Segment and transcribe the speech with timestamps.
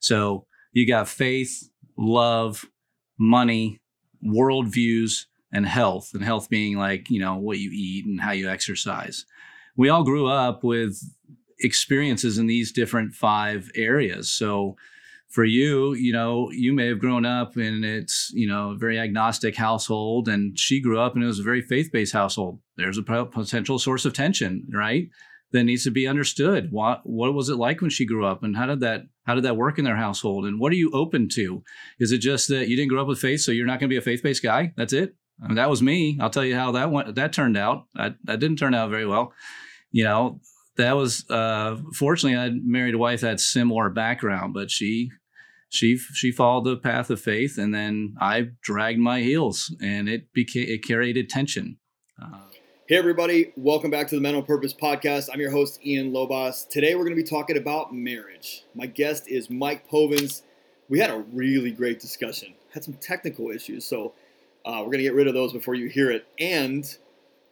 [0.00, 2.64] So you got faith, love,
[3.18, 3.80] money,
[4.24, 6.10] worldviews, and health.
[6.14, 9.24] And health being like, you know, what you eat and how you exercise.
[9.76, 10.98] We all grew up with
[11.60, 14.30] experiences in these different five areas.
[14.30, 14.76] So
[15.28, 18.98] for you, you know, you may have grown up in it's, you know, a very
[18.98, 22.60] agnostic household and she grew up and it was a very faith-based household.
[22.76, 25.08] There's a potential source of tension, right?
[25.52, 26.70] That needs to be understood.
[26.70, 29.44] What what was it like when she grew up and how did that how did
[29.44, 31.62] that work in their household and what are you open to?
[32.00, 33.92] Is it just that you didn't grow up with faith so you're not going to
[33.92, 34.72] be a faith-based guy?
[34.74, 35.16] That's it?
[35.42, 36.16] I mean, that was me.
[36.18, 37.84] I'll tell you how that went that turned out.
[37.94, 39.34] That that didn't turn out very well.
[39.90, 40.40] You know,
[40.78, 45.10] that was uh, fortunately I married a wife that had similar background, but she
[45.68, 50.32] she she followed the path of faith, and then I dragged my heels, and it
[50.32, 51.76] became it carried attention.
[52.20, 52.47] Uh,
[52.88, 55.28] hey everybody, welcome back to the Mental Purpose Podcast.
[55.30, 56.66] I'm your host Ian Lobas.
[56.66, 58.64] Today we're going to be talking about marriage.
[58.74, 60.40] My guest is Mike Povens.
[60.88, 62.54] We had a really great discussion.
[62.72, 64.14] Had some technical issues, so
[64.64, 66.96] uh, we're going to get rid of those before you hear it, and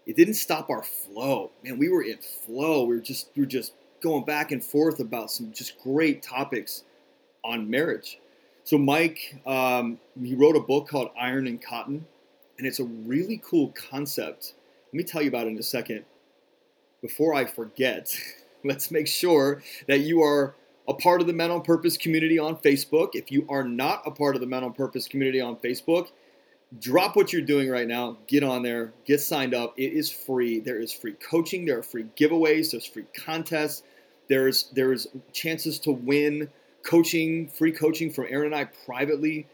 [0.07, 1.51] it didn't stop our flow.
[1.62, 2.84] Man, we were in flow.
[2.84, 6.84] We were just we were just going back and forth about some just great topics
[7.45, 8.20] on marriage.
[8.64, 12.07] So Mike, um, he wrote a book called Iron and Cotton,
[12.57, 14.55] and it's a really cool concept.
[14.97, 16.06] Let me tell you about it in a second.
[17.02, 18.16] Before I forget,
[18.64, 20.55] let's make sure that you are
[20.89, 23.11] a part of the Mental Purpose community on Facebook.
[23.12, 26.12] If you are not a part of the Mental Purpose community on Facebook,
[26.80, 29.74] drop what you're doing right now, get on there, get signed up.
[29.77, 30.61] It is free.
[30.61, 33.83] There is free coaching, there are free giveaways, there's free contests,
[34.30, 36.48] there's there's chances to win
[36.83, 39.47] coaching, free coaching from Aaron and I privately.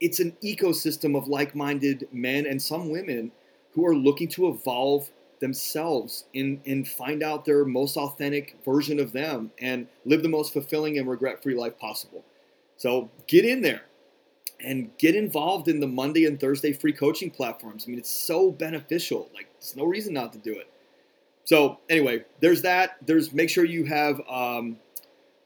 [0.00, 3.30] It's an ecosystem of like-minded men and some women
[3.74, 9.12] who are looking to evolve themselves and, and find out their most authentic version of
[9.12, 12.24] them and live the most fulfilling and regret-free life possible.
[12.76, 13.82] So get in there
[14.60, 17.84] and get involved in the Monday and Thursday free coaching platforms.
[17.86, 19.28] I mean, it's so beneficial.
[19.34, 20.70] Like, there's no reason not to do it.
[21.44, 22.96] So, anyway, there's that.
[23.04, 24.78] There's make sure you have um,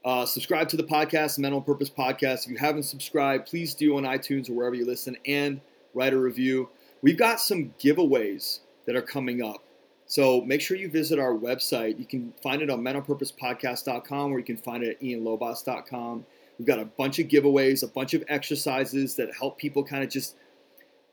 [0.04, 2.44] uh, subscribe to the podcast, Mental Purpose Podcast.
[2.44, 5.60] If you haven't subscribed, please do on iTunes or wherever you listen and
[5.94, 6.68] write a review.
[7.02, 9.62] We've got some giveaways that are coming up.
[10.06, 11.98] So make sure you visit our website.
[11.98, 16.24] You can find it on mentalpurposepodcast.com or you can find it at ianlobas.com.
[16.58, 20.10] We've got a bunch of giveaways, a bunch of exercises that help people kind of
[20.10, 20.34] just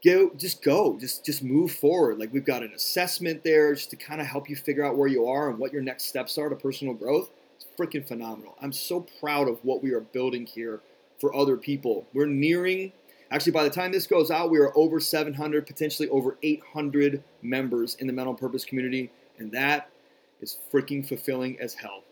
[0.04, 2.20] go, just go, just just move forward.
[2.20, 5.08] Like we've got an assessment there just to kind of help you figure out where
[5.08, 7.30] you are and what your next steps are to personal growth.
[7.58, 8.56] It's freaking phenomenal.
[8.62, 10.82] I'm so proud of what we are building here
[11.20, 12.08] for other people.
[12.14, 12.92] We're nearing
[13.32, 17.96] Actually, by the time this goes out, we are over 700, potentially over 800 members
[17.96, 19.90] in the mental purpose community, and that
[20.42, 22.04] is freaking fulfilling as hell.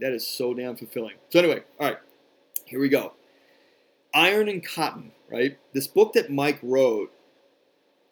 [0.00, 1.16] That is so damn fulfilling.
[1.28, 1.98] So, anyway, all right,
[2.64, 3.12] here we go.
[4.14, 5.58] Iron and Cotton, right?
[5.72, 7.12] This book that Mike wrote,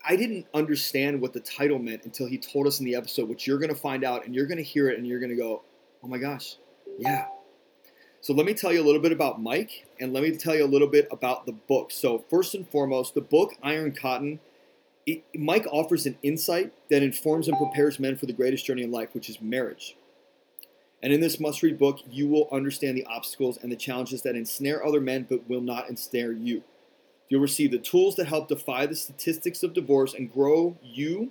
[0.07, 3.47] I didn't understand what the title meant until he told us in the episode, which
[3.47, 5.37] you're going to find out and you're going to hear it and you're going to
[5.37, 5.63] go,
[6.03, 6.57] oh my gosh,
[6.99, 7.27] yeah.
[8.23, 10.65] So let me tell you a little bit about Mike and let me tell you
[10.65, 11.91] a little bit about the book.
[11.91, 14.41] So, first and foremost, the book Iron Cotton,
[15.07, 18.91] it, Mike offers an insight that informs and prepares men for the greatest journey in
[18.91, 19.97] life, which is marriage.
[21.03, 24.37] And in this must read book, you will understand the obstacles and the challenges that
[24.37, 26.63] ensnare other men but will not ensnare you.
[27.31, 31.31] You'll receive the tools that help defy the statistics of divorce and grow you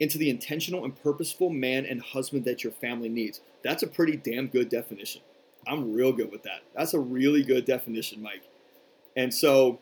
[0.00, 3.40] into the intentional and purposeful man and husband that your family needs.
[3.62, 5.22] That's a pretty damn good definition.
[5.66, 6.62] I'm real good with that.
[6.76, 8.42] That's a really good definition, Mike.
[9.16, 9.80] And so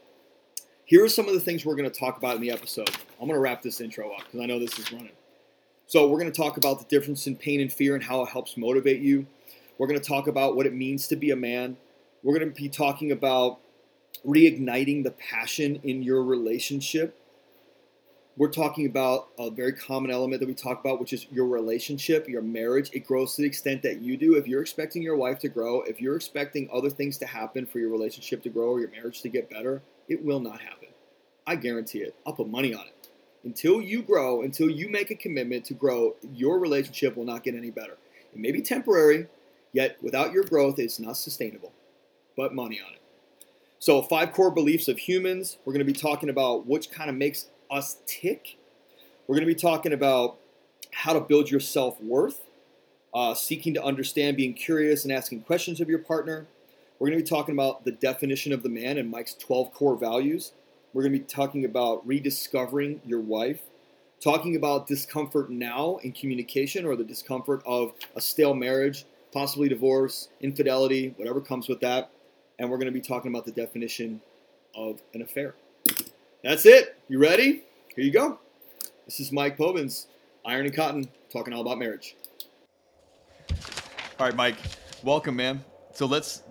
[0.91, 2.91] here are some of the things we're going to talk about in the episode.
[3.21, 5.13] I'm going to wrap this intro up because I know this is running.
[5.87, 8.29] So, we're going to talk about the difference in pain and fear and how it
[8.29, 9.27] helps motivate you.
[9.79, 11.77] We're going to talk about what it means to be a man.
[12.23, 13.61] We're going to be talking about
[14.27, 17.19] reigniting the passion in your relationship.
[18.41, 22.27] We're talking about a very common element that we talk about, which is your relationship,
[22.27, 22.89] your marriage.
[22.95, 24.37] It grows to the extent that you do.
[24.37, 27.81] If you're expecting your wife to grow, if you're expecting other things to happen for
[27.81, 30.88] your relationship to grow or your marriage to get better, it will not happen.
[31.47, 32.14] I guarantee it.
[32.26, 33.11] I'll put money on it
[33.44, 37.55] until you grow, until you make a commitment to grow, your relationship will not get
[37.55, 37.99] any better.
[38.32, 39.26] It may be temporary,
[39.75, 41.75] yet without your growth, it's not sustainable.
[42.38, 43.03] But money on it.
[43.81, 45.59] So, five core beliefs of humans.
[45.67, 48.58] We're going to be talking about which kind of makes us tick.
[49.26, 50.38] We're going to be talking about
[50.93, 52.40] how to build your self worth,
[53.14, 56.46] uh, seeking to understand, being curious, and asking questions of your partner.
[56.99, 59.96] We're going to be talking about the definition of the man and Mike's 12 core
[59.96, 60.52] values.
[60.93, 63.61] We're going to be talking about rediscovering your wife,
[64.23, 70.28] talking about discomfort now in communication or the discomfort of a stale marriage, possibly divorce,
[70.40, 72.11] infidelity, whatever comes with that.
[72.58, 74.20] and we're going to be talking about the definition
[74.75, 75.55] of an affair.
[76.42, 76.96] That's it.
[77.08, 77.64] You ready?
[77.94, 78.38] Here you go.
[79.04, 80.06] This is Mike Povins,
[80.46, 82.16] Iron and Cotton, talking all about marriage.
[84.19, 84.56] All right, Mike.
[85.02, 85.62] Welcome, man.
[85.92, 86.42] So let's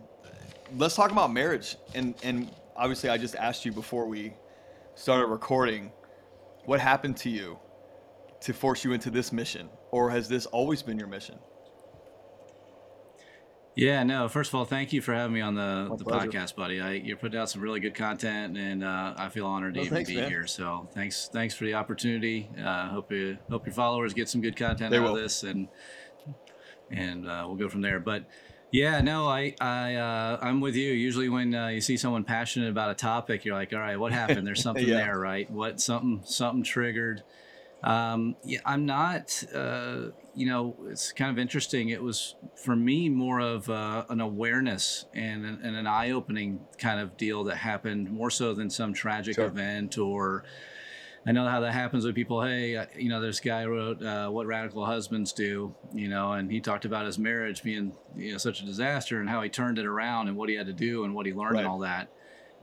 [0.78, 1.76] let's talk about marriage.
[1.96, 4.34] And and obviously, I just asked you before we
[4.94, 5.92] started recording,
[6.66, 7.58] what happened to you
[8.42, 11.40] to force you into this mission, or has this always been your mission?
[13.76, 14.28] Yeah, no.
[14.28, 16.82] First of all, thank you for having me on the, the podcast, buddy.
[16.82, 19.86] I, you're putting out some really good content, and uh, I feel honored to Well,
[19.86, 20.30] even thanks, be man.
[20.30, 20.48] here.
[20.48, 22.50] So thanks, thanks for the opportunity.
[22.62, 25.16] Uh, hope you hope your followers get some good content They out will.
[25.16, 25.70] of this, and
[26.92, 28.00] and uh, we'll go from there.
[28.02, 28.26] But
[28.72, 30.92] yeah, no, I I uh, I'm with you.
[30.92, 34.12] Usually, when uh, you see someone passionate about a topic, you're like, all right, what
[34.12, 34.46] happened?
[34.46, 34.98] There's something Yeah.
[34.98, 35.50] there, right?
[35.50, 37.24] What something something triggered.
[37.84, 39.44] Um, yeah, I'm not.
[39.54, 41.90] Uh, you know, it's kind of interesting.
[41.90, 47.00] It was for me more of uh, an awareness and an, and an eye-opening kind
[47.00, 49.46] of deal that happened more so than some tragic Sure.
[49.46, 50.44] event or.
[51.28, 52.42] I know how that happens with people.
[52.42, 56.50] Hey, uh, you know, this guy wrote uh, "What Radical Husbands Do," you know, and
[56.50, 59.78] he talked about his marriage being you know such a disaster and how he turned
[59.78, 61.60] it around and what he had to do and what he learned Right.
[61.60, 62.10] and all that.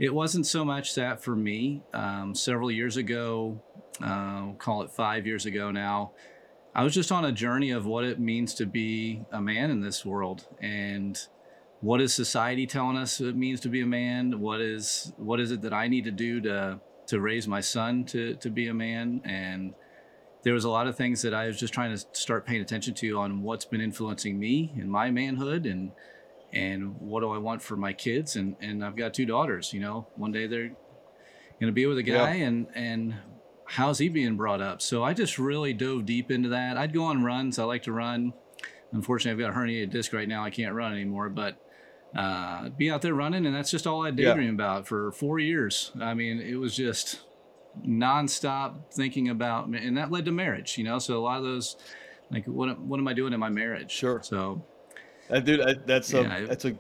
[0.01, 1.83] It wasn't so much that for me.
[1.93, 3.63] Um, several years ago,
[4.03, 6.13] uh, we'll call it five years ago now,
[6.75, 9.81] I was just on a journey of what it means to be a man in
[9.81, 11.19] this world and
[11.81, 14.41] what is society telling us it means to be a man?
[14.41, 18.05] What is what is it that I need to do to to raise my son
[18.07, 19.21] to to be a man?
[19.25, 19.75] And
[20.43, 22.95] there was a lot of things that I was just trying to start paying attention
[22.95, 25.93] to on what's been influencing me in my manhood and
[26.53, 29.81] and what do I want for my kids and and I've got two daughters, you
[29.81, 30.09] know.
[30.17, 32.25] One day they're going to be with a Yeah.
[32.25, 33.15] guy and and
[33.67, 34.81] how's he being brought up?
[34.83, 36.77] So I just really dove deep into that.
[36.77, 37.59] I'd go on runs.
[37.59, 38.33] I like to run.
[38.93, 40.45] Unfortunately, I've got a herniated disc right now.
[40.45, 41.61] I can't run anymore, but
[42.17, 44.15] uh, be out there running, and that's just all I Yeah.
[44.33, 45.91] daydream about for four years.
[46.01, 47.21] I mean, it was just
[47.87, 50.79] nonstop thinking about, and that led to marriage.
[50.79, 51.77] You know, so a lot of those,
[52.31, 53.91] like, what what am I doing in my marriage?
[53.91, 54.21] Sure.
[54.23, 54.65] So
[55.29, 56.77] Uh, dude, uh, that's a Yeah, I- that's a,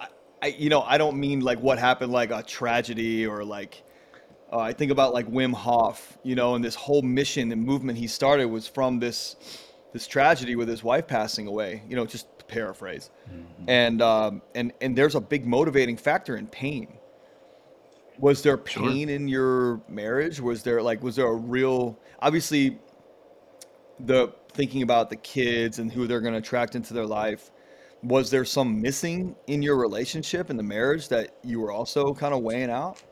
[0.00, 0.06] I,
[0.42, 3.82] I, you know, I don't mean like what happened, like a tragedy or like.
[4.54, 7.98] Uh, I think about like Wim Hof, you know, and this whole mission and movement
[7.98, 9.34] he started was from this
[9.92, 11.82] this tragedy with his wife passing away.
[11.88, 13.10] You know, just to paraphrase,
[13.66, 16.86] and um, and and there's a big motivating factor in pain.
[18.20, 18.88] Was there Sure.
[18.88, 20.40] pain in your marriage?
[20.40, 22.78] Was there like was there a real obviously
[23.98, 27.50] the thinking about the kids and who they're going to attract into their life
[28.04, 32.34] was there some missing in your relationship in the marriage that you were also kind
[32.34, 33.02] of weighing out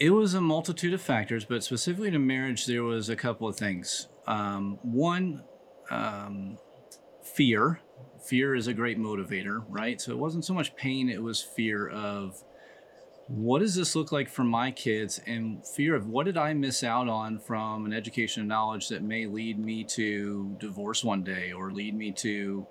[0.00, 3.56] It was a multitude of factors, but specifically to marriage, there was a couple of
[3.56, 4.08] things.
[4.26, 5.42] Um, one,
[5.90, 6.58] um,
[7.22, 7.80] fear.
[8.26, 10.00] Fear is a great motivator, right?
[10.00, 12.42] So it wasn't so much pain, it was fear of
[13.28, 16.84] what does this look like for my kids and fear of what did I miss
[16.84, 21.52] out on from an education and knowledge that may lead me to divorce one day
[21.52, 22.66] or lead me to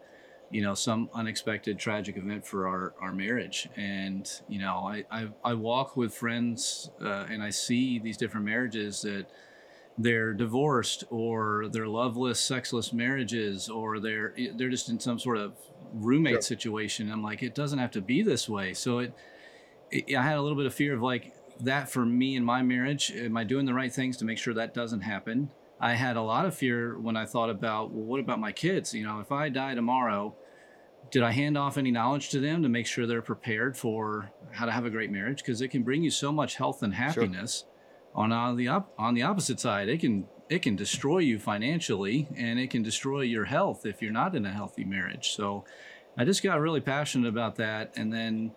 [0.54, 3.68] you know some unexpected tragic event for our, our marriage.
[3.76, 8.46] And you know I, I, I walk with friends uh, and I see these different
[8.46, 9.26] marriages that
[9.98, 15.54] they're divorced or they're loveless sexless marriages or they're they're just in some sort of
[15.94, 16.42] roommate Sure.
[16.42, 17.12] situation.
[17.12, 18.74] I'm like it doesn't have to be this way.
[18.76, 19.14] So it,
[19.92, 22.62] it I had a little bit of fear of like that for me in my
[22.62, 23.12] marriage.
[23.16, 25.50] Am I doing the right things to make sure that doesn't happen?
[25.80, 28.94] I had a lot of fear when I thought about well what about my kids?
[28.94, 30.36] You know if I die tomorrow
[31.12, 34.66] did I hand off any knowledge to them to make sure they're prepared for how
[34.66, 35.38] to have a great marriage?
[35.38, 37.66] Because it can bring you so much health and happiness.
[38.16, 42.28] On on the op- on the opposite side, it can it can destroy you financially,
[42.36, 45.32] and it can destroy your health if you're not in a healthy marriage.
[45.32, 45.66] So,
[46.18, 48.52] I just got really passionate about that, and then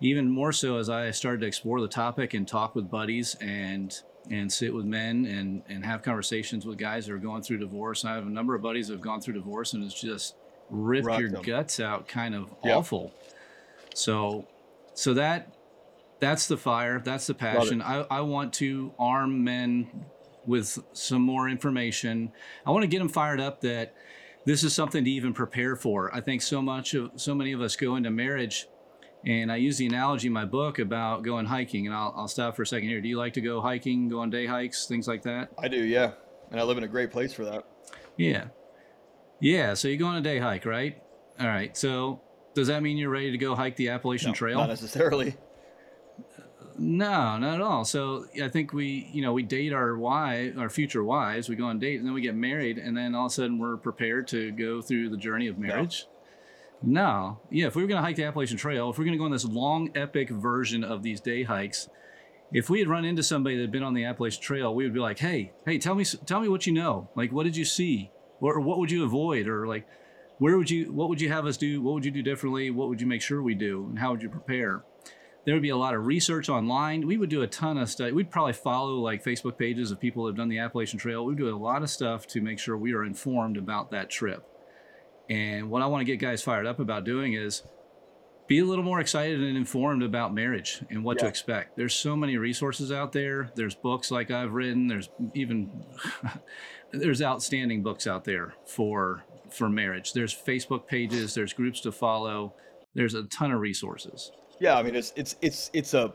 [0.00, 3.94] even more so as I started to explore the topic and talk with buddies and
[4.30, 8.04] and sit with men and and have conversations with guys that are going through divorce.
[8.04, 10.36] I have a number of buddies that have gone through divorce, and it's just
[10.70, 11.42] ripped Rocked your them.
[11.42, 12.76] guts out, kind of Yeah.
[12.76, 13.12] awful.
[13.94, 14.46] So,
[14.94, 15.52] so that
[16.20, 17.00] that's the fire.
[17.04, 17.82] That's the passion.
[17.82, 20.06] I, I want to arm men
[20.46, 22.32] with some more information.
[22.64, 23.94] I want to get them fired up that
[24.46, 26.14] this is something to even prepare for.
[26.14, 28.66] I think so much of so many of us go into marriage,
[29.26, 31.86] and I use the analogy in my book about going hiking.
[31.86, 33.00] And I'll, I'll stop for a second here.
[33.00, 35.50] Do you like to go hiking, go on day hikes, things like that?
[35.58, 36.12] i do yeah
[36.50, 37.64] and i live in a great place for that
[38.16, 38.46] Yeah.
[39.42, 39.74] Yeah.
[39.74, 41.02] So you go on a day hike, right?
[41.40, 41.76] All right.
[41.76, 42.20] So
[42.54, 44.58] does that mean you're ready to go hike the Appalachian No, Trail?
[44.58, 45.34] not necessarily
[46.78, 47.84] No, not at all.
[47.84, 51.48] So I think we, you know, we date our wives, our future wives.
[51.48, 53.58] We go on dates, and then we get married, and then all of a sudden
[53.58, 56.06] we're prepared to go through the journey of marriage.
[56.82, 57.66] No, yeah.
[57.66, 59.30] If we were going to hike the Appalachian Trail, if we're going to go on
[59.32, 61.88] this long, epic version of these day hikes,
[62.52, 64.94] if we had run into somebody that had been on the Appalachian Trail, we would
[64.94, 67.08] be like, "Hey, hey, tell me, tell me what you know.
[67.16, 68.10] Like, what did you see,
[68.42, 69.88] or, or what would you avoid, or like,
[70.38, 71.80] where would you, what would you have us do?
[71.80, 72.70] What would you do differently?
[72.70, 74.84] What would you make sure we do, and how would you prepare?"
[75.44, 77.04] There would be a lot of research online.
[77.04, 78.12] We would do a ton of stuff.
[78.12, 81.24] We'd probably follow like Facebook pages of people that have done the Appalachian Trail.
[81.24, 84.46] We'd do a lot of stuff to make sure we are informed about that trip.
[85.28, 87.62] And what I want to get guys fired up about doing is
[88.46, 91.76] be a little more excited and informed about marriage and what to expect.
[91.76, 93.50] There's so many resources out there.
[93.54, 94.88] There's books like I've written.
[94.88, 95.70] There's even
[96.92, 100.12] there's outstanding books out there for for marriage.
[100.12, 102.54] There's Facebook pages, there's groups to follow.
[102.94, 104.32] There's a ton of resources.
[104.60, 106.12] Yeah, I mean it's it's it's it's a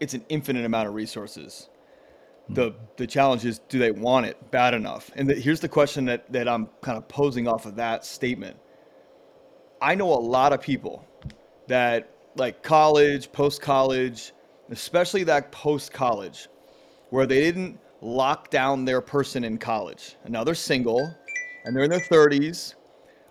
[0.00, 1.68] it's an infinite amount of resources.
[2.48, 2.54] Hmm.
[2.54, 5.10] The the challenge is do they want it bad enough?
[5.16, 8.56] And the, here's the question that that I'm kind of posing off of that statement.
[9.80, 11.06] I know a lot of people
[11.68, 14.32] that like college, post college,
[14.70, 16.48] especially that post college,
[17.10, 20.16] where they didn't lock down their person in college.
[20.24, 21.12] And now they're single
[21.64, 22.74] and they're in their 30s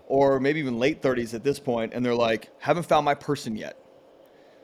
[0.06, 3.56] or maybe even late 30s at this point, and they're like, haven't found my person
[3.56, 3.78] yet.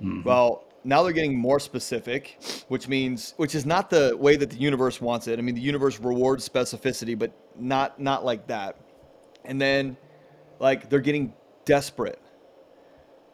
[0.02, 0.22] Mm-hmm.
[0.22, 2.38] Well, now they're getting more specific,
[2.68, 5.38] which means which is not the way that the universe wants it.
[5.38, 8.76] I mean, the universe rewards specificity, but not not like that.
[9.44, 9.96] And then
[10.58, 12.20] like they're getting desperate.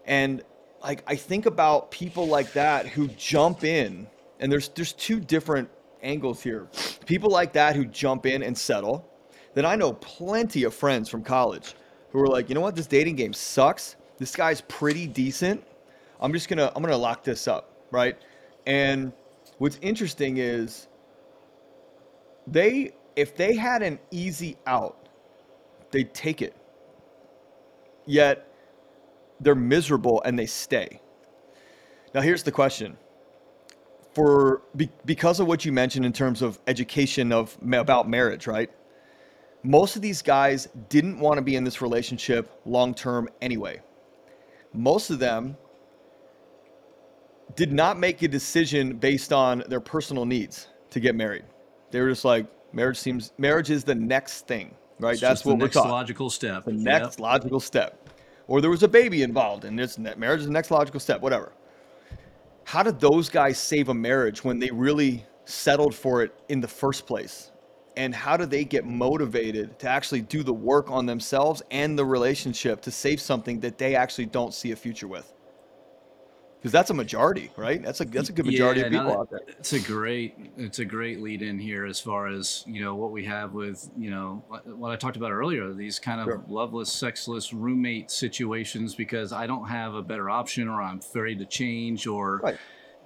[0.05, 0.43] And
[0.83, 4.09] like I think about people like that who jump in,
[4.41, 5.71] and there's there's two different
[6.03, 6.69] angles here.
[7.07, 9.09] People like that who jump in and settle.
[9.55, 11.75] Then I know plenty of friends from college
[12.11, 13.97] who are like, you know what, this dating game sucks.
[14.19, 15.65] This guy's pretty decent.
[16.21, 18.17] I'm just gonna I'm gonna lock this up, right?
[18.67, 19.13] And
[19.59, 20.89] what's interesting is
[22.47, 25.09] they if they had an easy out,
[25.91, 26.55] they'd take it.
[28.07, 28.49] Yet
[29.41, 31.01] they're miserable and they stay.
[32.15, 32.97] Now here's the question.
[34.17, 38.71] For be, because of what you mentioned in terms of education of about marriage, right?
[39.63, 43.83] Most of these guys didn't want to be in this relationship long term anyway.
[44.73, 45.55] Most of them
[47.57, 51.45] did not make a decision based on their personal needs to get married.
[51.91, 55.13] They were just like, marriage seems marriage is the next thing, right?
[55.13, 55.91] It's That's what the we're next taught.
[55.91, 56.65] logical step.
[56.65, 56.81] The Yep.
[56.81, 58.09] next logical step.
[58.49, 61.53] Or there was a baby involved and this marriage is the next logical step, whatever.
[62.67, 66.67] How did those guys save a marriage when they really settled for it in the
[66.67, 67.53] first place?
[67.97, 72.05] And how do they get motivated to actually do the work on themselves and the
[72.05, 75.33] relationship to save something that they actually don't see a future with?
[76.67, 77.81] Because that's a majority, right?
[77.81, 79.39] That's a that's a good majority Yeah, of people out there.
[79.47, 83.13] It's a great, it's a great lead in here as far as you know what
[83.13, 85.73] we have with you know what what I talked about earlier.
[85.73, 86.45] These kind of Sure.
[86.49, 91.47] loveless, sexless roommate situations because I don't have a better option, or I'm afraid to
[91.47, 92.59] change, or Right.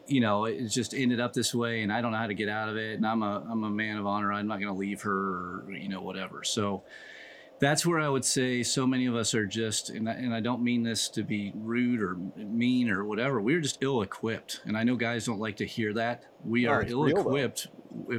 [0.07, 2.49] you know it just ended up this way, and I don't know how to get
[2.49, 2.95] out of it.
[2.95, 4.33] And I'm a I'm a man of honor.
[4.33, 6.45] I'm not going to leave her, or you know whatever.
[6.45, 6.83] So
[7.61, 10.40] that's where I would say so many of us are just, and I, and I
[10.40, 13.40] don't mean this to be rude or mean or whatever.
[13.40, 16.25] We're just ill-equipped, and I know guys don't like to hear that.
[16.45, 17.07] We No, are though.
[17.07, 17.69] ill-equipped,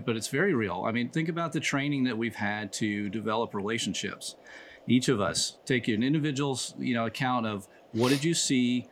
[0.06, 0.84] but it's very real.
[0.86, 4.36] I mean, think about the training that we've had to develop relationships.
[4.88, 8.88] Each of us take an individual's, you know, account of what did you see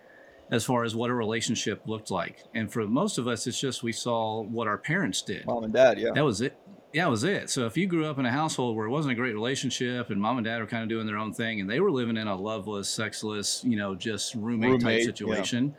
[0.51, 3.83] as far as what a relationship looked like, and for most of us, it's just
[3.83, 5.45] we saw what our parents did.
[5.45, 6.09] Mom and dad, yeah.
[6.15, 6.57] That was it.
[6.93, 7.49] Yeah, that was it.
[7.49, 10.19] So if you grew up in a household where it wasn't a great relationship and
[10.19, 12.27] mom and dad were kind of doing their own thing and they were living in
[12.27, 15.05] a loveless, sexless, you know, just roommate, Roommate, type yeah.
[15.05, 15.75] situation,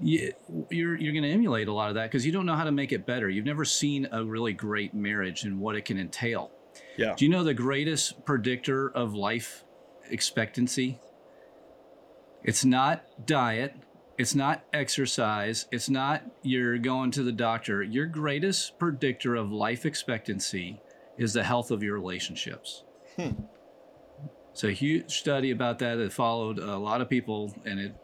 [0.00, 0.32] you,
[0.70, 2.72] you're you're going to emulate a lot of that because you don't know how to
[2.72, 3.28] make it better.
[3.28, 6.50] You've never seen a really great marriage and what it can entail.
[6.96, 7.14] Yeah.
[7.16, 9.64] Do you know the greatest predictor of life
[10.10, 10.98] expectancy?
[12.42, 13.74] It's not diet.
[14.16, 15.66] It's not exercise.
[15.72, 17.82] It's not you're going to the doctor.
[17.82, 20.80] Your greatest predictor of life expectancy
[21.18, 22.84] is the health of your relationships.
[23.16, 23.30] Hmm.
[24.52, 27.94] It's a huge study about that that followed a lot of people, and it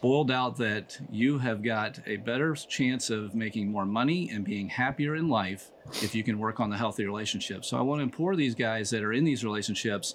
[0.00, 4.68] boiled out that you have got a better chance of making more money and being
[4.68, 7.64] happier in life if you can work on the healthy relationship.
[7.64, 10.14] So I want to implore these guys that are in these relationships.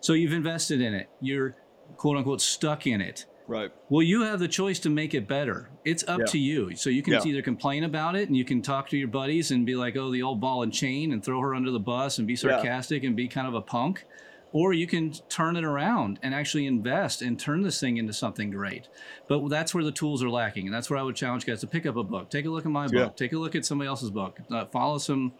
[0.00, 1.10] So you've invested in it.
[1.20, 1.56] You're
[1.98, 3.26] quote unquote stuck in it.
[3.50, 3.72] Right.
[3.88, 5.70] Well, you have the choice to make it better.
[5.84, 6.26] It's up Yeah.
[6.26, 6.76] to you.
[6.76, 7.24] So you can Yeah.
[7.26, 10.12] either complain about it and you can talk to your buddies and be like, oh,
[10.12, 13.16] the old ball and chain and throw her under the bus and be sarcastic and
[13.16, 14.04] be kind of a punk.
[14.52, 18.50] Or you can turn it around and actually invest and turn this thing into something
[18.50, 18.88] great.
[19.26, 20.66] But that's where the tools are lacking.
[20.66, 22.30] And that's where I would challenge guys to pick up a book.
[22.30, 23.06] Take a look at my Yeah.
[23.06, 23.16] book.
[23.16, 24.38] Take a look at somebody else's book.
[24.48, 25.32] Uh, follow some.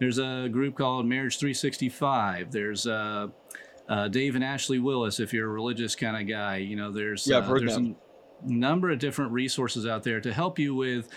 [0.00, 2.50] There's a group called Marriage 365.
[2.52, 3.28] There's a uh,
[4.10, 7.38] Dave and Ashley Willis, if you're a religious kind of guy, you know, there's Yeah,
[7.38, 7.94] uh, there's a
[8.44, 11.08] number of different resources out there to help you with.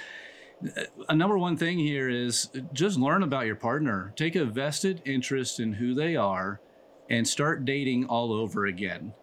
[1.10, 4.14] A number one thing here is just learn about your partner.
[4.16, 6.62] Take a vested interest in who they are,
[7.10, 9.14] and start dating all over again.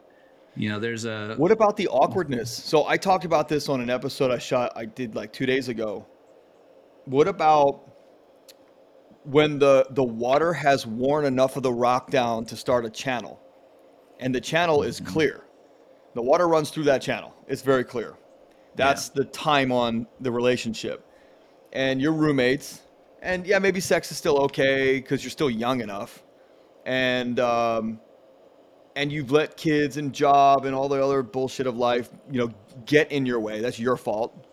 [0.57, 2.51] You know, there's a What about the awkwardness?
[2.51, 5.69] So I talked about this on an episode I shot I did like 2 days
[5.69, 6.05] ago.
[7.05, 7.89] What about
[9.29, 13.39] when the the water has worn enough of the rock down to start a channel
[14.21, 15.45] and the channel is clear.
[16.15, 17.35] The water runs through that channel.
[17.47, 18.17] It's very clear.
[18.75, 21.05] That's the time on the relationship.
[21.73, 22.81] And your roommates
[23.21, 26.23] and yeah, maybe sex is still okay cuz you're still young enough.
[26.87, 28.01] And um
[28.97, 32.51] and you've let kids and job and all the other bullshit of life, you know,
[32.87, 33.61] get in your way.
[33.61, 34.47] That's your fault.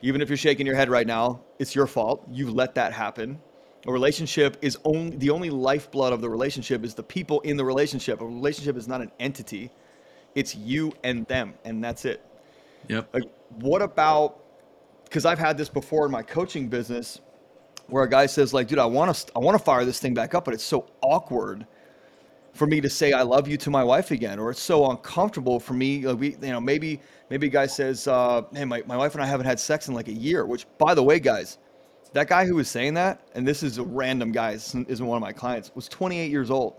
[0.00, 2.24] Even if you're shaking your head right now, it's your fault.
[2.30, 3.40] You've let that happen.
[3.86, 7.64] A relationship is only the only lifeblood of the relationship is the people in the
[7.64, 8.20] relationship.
[8.20, 9.70] A relationship is not an entity.
[10.34, 12.24] It's you and them, and that's it.
[12.88, 13.08] yep.
[13.12, 13.24] Like,
[13.56, 14.38] what about?
[15.04, 17.20] Because I've had this before in my coaching business,
[17.88, 20.14] where a guy says, like, dude, I want to, I want to fire this thing
[20.14, 21.66] back up, but it's so awkward
[22.54, 25.58] for me to say I love you to my wife again, or it's so uncomfortable
[25.58, 26.06] for me.
[26.06, 29.22] Like we, you know, maybe, maybe a guy says, uh, hey, my, my wife and
[29.22, 30.46] I haven't had sex in like a year.
[30.46, 31.58] Which, by the way, guys,
[32.12, 35.16] that guy who was saying that, and this is a random guy, this isn't one
[35.16, 36.74] of my clients, was 28 years old.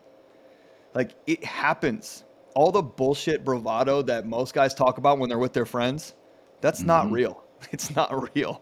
[0.94, 2.24] Like it happens.
[2.56, 6.14] All the bullshit bravado that most guys talk about when they're with their friends,
[6.62, 7.44] that's not real.
[7.72, 8.62] It's not real.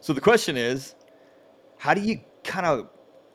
[0.00, 0.94] So the question is,
[1.78, 2.88] how do you kind of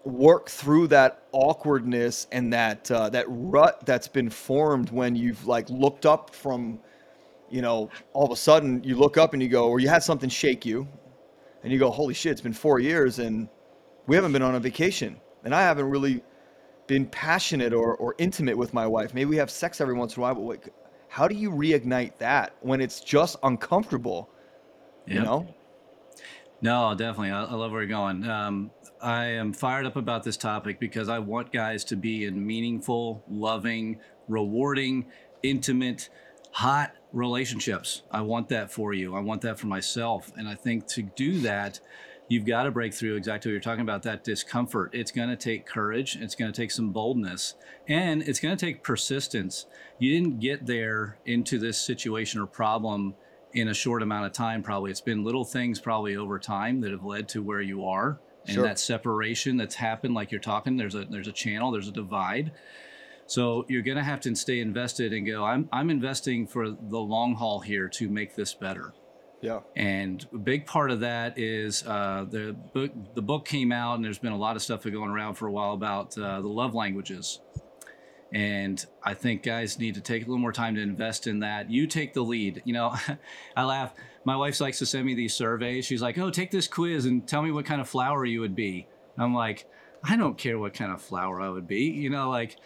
[0.05, 5.69] work through that awkwardness and that uh, that rut that's been formed when you've like
[5.69, 6.79] looked up from,
[7.49, 10.01] you know, all of a sudden you look up and you go, or you had
[10.01, 10.87] something shake you,
[11.63, 13.49] and you go, holy shit, it's been four years and
[14.07, 16.23] we haven't been on a vacation, and I haven't really
[16.87, 19.13] been passionate or, or intimate with my wife.
[19.13, 20.73] Maybe we have sex every once in a while, but like,
[21.07, 24.29] how do you reignite that when it's just uncomfortable?
[25.05, 25.55] You know?
[26.61, 27.31] No, definitely.
[27.31, 28.27] I, I love where you're going.
[28.27, 32.45] Um, I am fired up about this topic because I want guys to be in
[32.45, 35.05] meaningful, loving, rewarding,
[35.41, 36.09] intimate,
[36.51, 38.03] hot relationships.
[38.11, 39.15] I want that for you.
[39.15, 40.31] I want that for myself.
[40.37, 41.79] And I think to do that,
[42.27, 44.91] you've got to break through exactly what you're talking about that discomfort.
[44.93, 47.55] It's going to take courage, it's going to take some boldness,
[47.87, 49.65] and it's going to take persistence.
[49.97, 53.15] You didn't get there into this situation or problem
[53.53, 56.91] in a short amount of time probably it's been little things probably over time that
[56.91, 58.63] have led to where you are and Sure.
[58.63, 62.51] that separation that's happened like you're talking there's a there's a channel there's a divide
[63.35, 66.97] so you're going to have to stay invested and go i'm i'm investing for the
[67.15, 68.93] long haul here to make this better
[69.41, 69.59] Yeah.
[69.75, 72.91] and a big part of that is uh, the book.
[73.15, 75.51] The book came out, and there's been a lot of stuff going around for a
[75.57, 77.39] while about uh, the love languages.
[78.31, 81.71] And I think guys need to take a little more time to invest in that.
[81.71, 82.61] You take the lead.
[82.65, 82.93] You know,
[83.55, 83.93] I laugh.
[84.25, 85.85] My wife likes to send me these surveys.
[85.85, 88.55] She's like, "Oh, take this quiz and tell me what kind of flower you would
[88.55, 88.87] be."
[89.17, 89.65] I'm like,
[90.03, 91.85] I don't care what kind of flower I would be.
[91.85, 92.57] You know, like,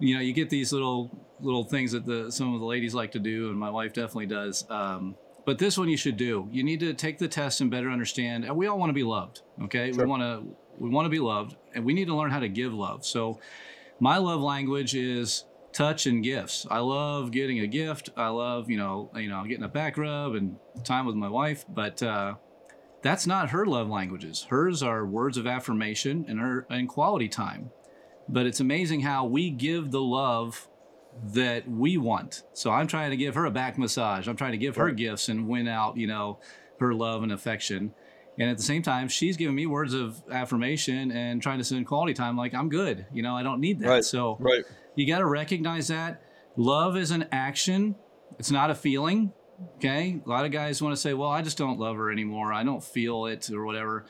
[0.00, 1.10] you know, you get these little
[1.40, 4.26] little things that the some of the ladies like to do, and my wife definitely
[4.26, 4.68] does.
[4.70, 5.14] Um,
[5.46, 6.48] but this one you should do.
[6.50, 8.44] You need to take the test and better understand.
[8.44, 9.42] And we all want to be loved.
[9.62, 10.04] Okay, Sure.
[10.04, 12.48] we want to we want to be loved, and we need to learn how to
[12.48, 13.04] give love.
[13.06, 13.38] So,
[14.00, 16.66] my love language is touch and gifts.
[16.70, 18.10] I love getting a gift.
[18.16, 21.64] I love you know you know getting a back rub and time with my wife.
[21.68, 22.34] But uh,
[23.02, 24.46] that's not her love languages.
[24.50, 27.70] Hers are words of affirmation and her and quality time.
[28.28, 30.68] But it's amazing how we give the love
[31.32, 32.44] that we want.
[32.52, 34.28] So I'm trying to give her a back massage.
[34.28, 36.38] I'm trying to give her gifts and win out, you know,
[36.78, 37.92] her love and affection.
[38.38, 41.86] And at the same time, she's giving me words of affirmation and trying to spend
[41.86, 43.04] quality time like I'm good.
[43.12, 43.88] You know, I don't need that.
[43.88, 44.04] Right.
[44.04, 44.64] So Right.
[44.94, 46.22] you got to recognize that
[46.56, 47.94] love is an action
[48.38, 49.32] it's not a feeling
[49.76, 52.52] okay a lot of guys want to say well i just don't love her anymore
[52.52, 54.04] i don't feel it or whatever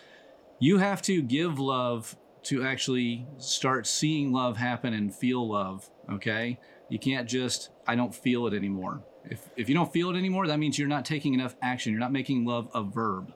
[0.58, 6.58] you have to give love to actually start seeing love happen and feel love okay
[6.88, 10.46] you can't just i don't feel it anymore if, if you don't feel it anymore
[10.46, 13.32] that means you're not taking enough action you're not making love a verb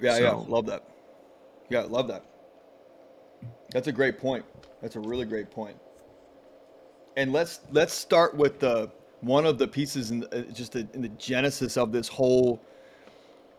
[0.00, 0.88] Yeah, yeah, love that.
[1.68, 2.24] Yeah, love that.
[3.70, 4.44] That's a great point.
[4.80, 5.76] That's a really great point.
[7.16, 10.88] And let's let's start with the one of the pieces in the, uh, just the,
[10.92, 12.60] in the genesis of this whole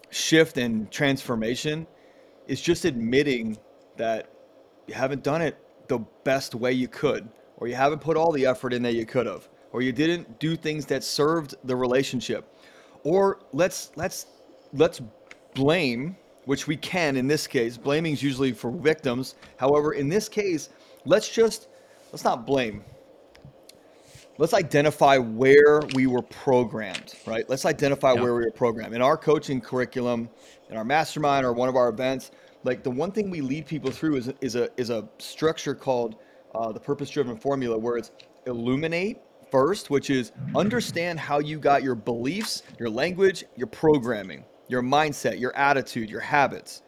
[0.10, 1.88] shift and transformation
[2.48, 3.58] is just admitting
[3.96, 4.33] that
[4.88, 8.46] you haven't done it the best way you could, or you haven't put all the
[8.46, 12.54] effort in that you could have, or you didn't do things that served the relationship,
[13.04, 14.28] or let's let's
[14.74, 15.02] let's
[15.54, 16.16] blame,
[16.46, 17.78] which we can in this case.
[17.78, 19.36] Blaming is usually for victims.
[19.58, 20.70] However, in this case,
[21.06, 21.68] let's just
[22.12, 22.84] let's not blame.
[24.38, 27.48] let's identify where we were programmed, right?
[27.50, 28.96] Let's identify where we were programmed.
[28.96, 30.30] In our coaching curriculum,
[30.70, 32.32] in our mastermind or one of our events,
[32.64, 36.16] like the one thing we lead people through is, is a is a structure called
[36.56, 38.12] uh, the purpose driven formula where it's
[38.46, 39.20] illuminate
[39.52, 45.40] first, which is understand how you got your beliefs, your language, your programming, your mindset,
[45.40, 46.82] your attitude, your habits.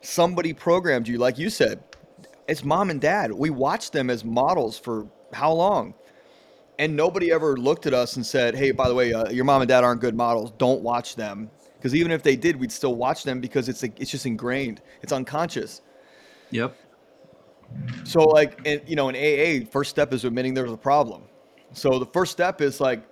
[0.00, 1.82] Somebody programmed you, like you said.
[2.46, 3.32] It's mom and dad.
[3.32, 5.94] We watched them as models for how long?
[6.78, 9.62] And nobody ever looked at us and said, hey, by the way, uh, your mom
[9.62, 10.52] and dad aren't good models.
[10.58, 11.50] Don't watch them.
[11.84, 14.80] Because even if they did, we'd still watch them because it's like, it's just ingrained.
[15.02, 15.82] It's unconscious.
[16.50, 16.74] Yep.
[18.04, 21.24] So like, and, you know, in AA, first step is admitting there's a problem.
[21.74, 23.04] So the first step is like,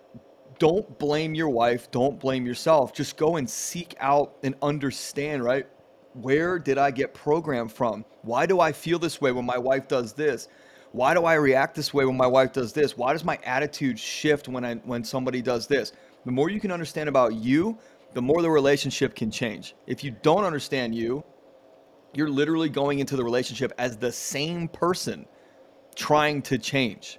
[0.58, 2.94] don't blame your wife, don't blame yourself.
[2.94, 5.66] Just go and seek out and understand, right?
[6.14, 8.06] Where did I get programmed from?
[8.22, 10.48] Why do I feel this way when my wife does this?
[10.92, 12.96] Why do I react this way when my wife does this?
[12.96, 15.92] Why does my attitude shift when I when somebody does this?
[16.24, 17.76] The more you can understand about you,
[18.14, 19.75] the more the relationship can change.
[19.87, 21.25] If you don't understand you,
[22.14, 25.27] you're literally going into the relationship as the same person
[25.94, 27.18] trying to change.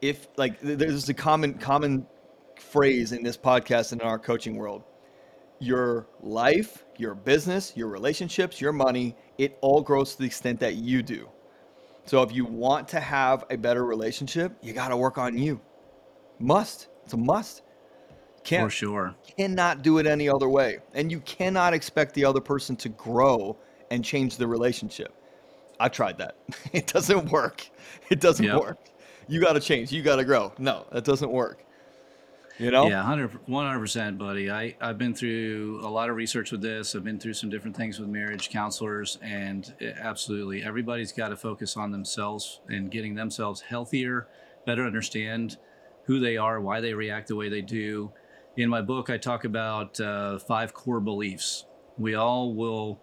[0.00, 2.06] If like there's a common common
[2.58, 4.84] phrase in this podcast and in our coaching world.
[5.60, 10.74] Your life your business your relationships your money it all grows to the extent that
[10.76, 11.28] you do.
[12.04, 15.60] So if you want to have a better relationship you got to work on you.
[16.38, 16.88] Must.
[17.04, 17.62] It's a must
[18.48, 22.40] can't for sure cannot do it any other way and you cannot expect the other
[22.40, 23.56] person to grow
[23.90, 25.14] and change the relationship
[25.80, 26.36] i tried that
[26.72, 27.68] it doesn't work
[28.10, 28.60] it doesn't yep.
[28.60, 28.78] work
[29.28, 29.92] you got to change.
[29.92, 30.52] You got to grow.
[30.58, 31.64] No, that doesn't work.
[32.58, 32.88] You know?
[32.88, 34.50] Yeah, 100 100%, buddy.
[34.50, 36.96] I I've been through a lot of research with this.
[36.96, 41.36] I've been through some different things with marriage counselors and eh, absolutely everybody's got to
[41.36, 44.26] focus on themselves and getting themselves healthier,
[44.66, 45.56] better understand
[46.04, 48.10] who they are, why they react the way they do.
[48.58, 51.64] In my book, I talk about uh, five core beliefs.
[51.96, 53.00] We all will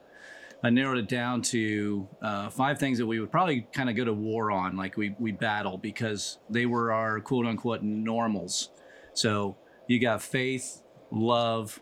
[0.62, 4.04] I narrowed it down to uh, five things that we would probably kind of go
[4.04, 8.72] to war on, like we we battle because they were our quote unquote normals.
[9.14, 9.56] So
[9.88, 11.80] you got faith, love,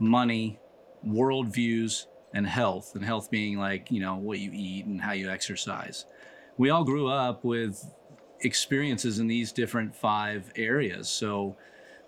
[0.00, 0.58] money,
[1.06, 2.96] worldviews, and health.
[2.96, 6.06] And health being like you know what you eat and how you exercise.
[6.58, 7.88] We all grew up with
[8.40, 11.08] experiences in these different five areas.
[11.08, 11.56] So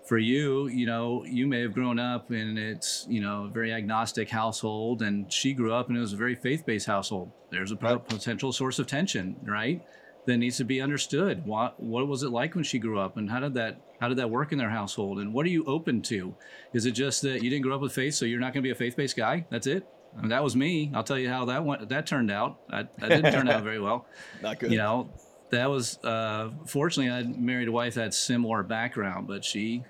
[0.05, 3.73] for you, you know, you may have grown up in it's, you know, a very
[3.73, 7.31] agnostic household and she grew up and it was a very faith-based household.
[7.49, 8.07] There's a right.
[8.07, 9.83] potential source of tension, right?
[10.25, 11.45] That needs to be understood.
[11.45, 14.17] What what was it like when she grew up and how did that how did
[14.17, 16.35] that work in their household and what are you open to?
[16.73, 18.67] Is it just that you didn't grow up with faith so you're not going to
[18.67, 19.45] be a faith-based guy?
[19.49, 19.87] That's it?
[20.17, 20.91] I mean, that was me.
[20.95, 22.59] I'll tell you how that went that turned out.
[22.69, 24.07] That, that didn't turn out very well.
[24.41, 24.71] Not good.
[24.71, 25.09] You know,
[25.51, 29.83] that was uh, fortunately I married a wife that had similar background, but she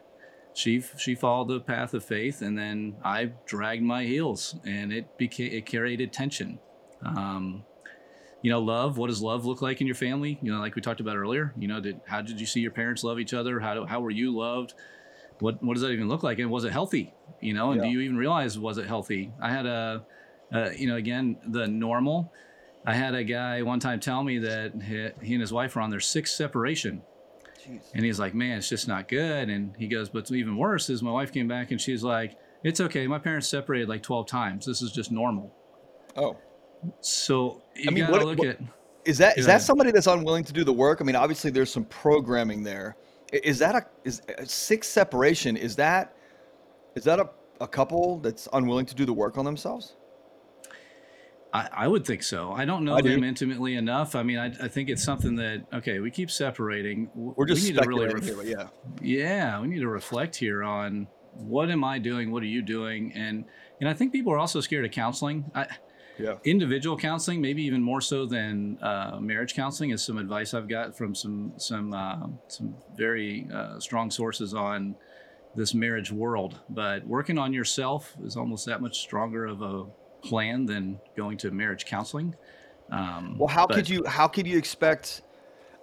[0.56, 5.18] she she followed the path of faith, and then I dragged my heels, and it
[5.18, 6.60] became it carried attention.
[7.04, 7.66] Um,
[8.42, 8.98] you know, love.
[8.98, 10.40] What does love look like in your family?
[10.42, 11.54] You know, like we talked about earlier.
[11.58, 13.60] You know, did how did you see your parents love each other?
[13.60, 14.76] How do, how were you loved?
[15.40, 16.40] What what does that even look like?
[16.40, 17.14] And was it healthy?
[17.42, 17.88] You know, and yeah.
[17.88, 19.34] do you even realize was it healthy?
[19.42, 20.06] I had a,
[20.54, 22.32] a, you know, again the normal.
[22.86, 25.82] I had a guy one time tell me that he, he and his wife were
[25.82, 27.02] on their sixth separation.
[27.94, 29.50] And he's like, man, it's just not good.
[29.50, 32.82] And he goes, but even worse is my wife came back and she's like, it's
[32.82, 33.06] okay.
[33.08, 34.66] My parents separated like 12 times.
[34.66, 35.54] This is just normal.
[36.16, 36.38] Oh.
[37.02, 38.60] So I mean, what, look what, at.
[39.06, 41.00] Is that is that somebody that's unwilling to do the work?
[41.00, 42.98] I mean, obviously there's some programming there.
[43.32, 45.58] Is that a is a six separation?
[45.58, 46.16] Is that
[46.96, 47.30] is that a,
[47.62, 49.96] a couple that's unwilling to do the work on themselves?
[51.56, 52.52] I, I would think so.
[52.52, 53.28] I don't know I them do.
[53.28, 54.14] intimately enough.
[54.14, 57.10] I mean, I, I think it's something that okay, we keep separating.
[57.16, 58.68] We're just we need to really ref- here, yeah.
[59.02, 62.32] Yeah, we need to reflect here on what am I doing?
[62.32, 63.14] What are you doing?
[63.16, 63.46] And
[63.80, 65.50] and I think people are also scared of counseling.
[65.56, 65.68] I,
[66.18, 66.36] yeah.
[66.44, 70.98] Individual counseling, maybe even more so than uh, marriage counseling, is some advice I've got
[70.98, 74.96] from some some uh, some very uh, strong sources on
[75.56, 76.60] this marriage world.
[76.70, 79.86] But working on yourself is almost that much stronger of a
[80.26, 82.36] plan than going to marriage counseling.
[82.92, 84.04] Um, well, how but, could you?
[84.06, 85.22] How could you expect?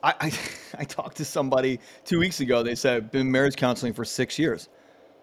[0.03, 0.33] I, I,
[0.81, 2.63] I talked to somebody two weeks ago.
[2.63, 4.69] They said been marriage counseling for six years.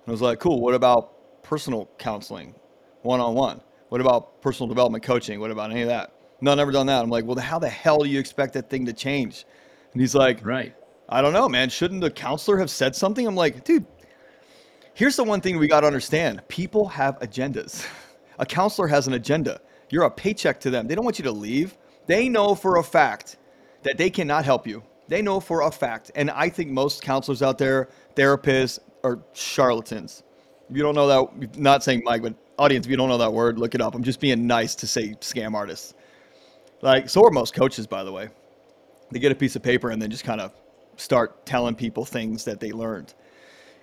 [0.07, 0.61] I was like, cool.
[0.61, 2.55] What about personal counseling,
[3.03, 3.61] one on one?
[3.89, 5.39] What about personal development coaching?
[5.39, 6.13] What about any of that?
[6.41, 7.03] No, never done that.
[7.03, 9.45] I'm like, well, how the hell do you expect that thing to change?
[9.91, 10.73] And he's like, right.
[11.09, 11.69] I don't know, man.
[11.69, 13.25] Shouldn't the counselor have said something?
[13.25, 13.85] I'm like, dude,
[14.93, 17.85] here's the one thing we got to understand people have agendas.
[18.39, 19.61] A counselor has an agenda.
[19.89, 20.87] You're a paycheck to them.
[20.87, 21.77] They don't want you to leave.
[22.07, 23.37] They know for a fact
[23.83, 24.83] that they cannot help you.
[25.09, 30.23] they know for a fact, and I think most counselors out there, therapists, are charlatans.
[30.69, 33.33] If you don't know that, not saying Mike, but audience, if you don't know that
[33.33, 33.95] word, look it up.
[33.95, 35.95] I'm just being nice to say scam artists.
[36.81, 38.29] Like, so are most coaches, by the way.
[39.11, 40.53] They get a piece of paper and then just kind of
[40.95, 43.15] start telling people things that they learned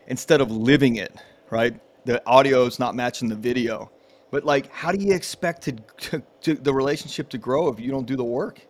[0.06, 1.16] instead of living it,
[1.50, 1.74] right?
[2.04, 3.90] The audio is not matching the video.
[4.30, 7.90] But like, how do you expect to, to, to the relationship to grow if you
[7.90, 8.60] don't do the work?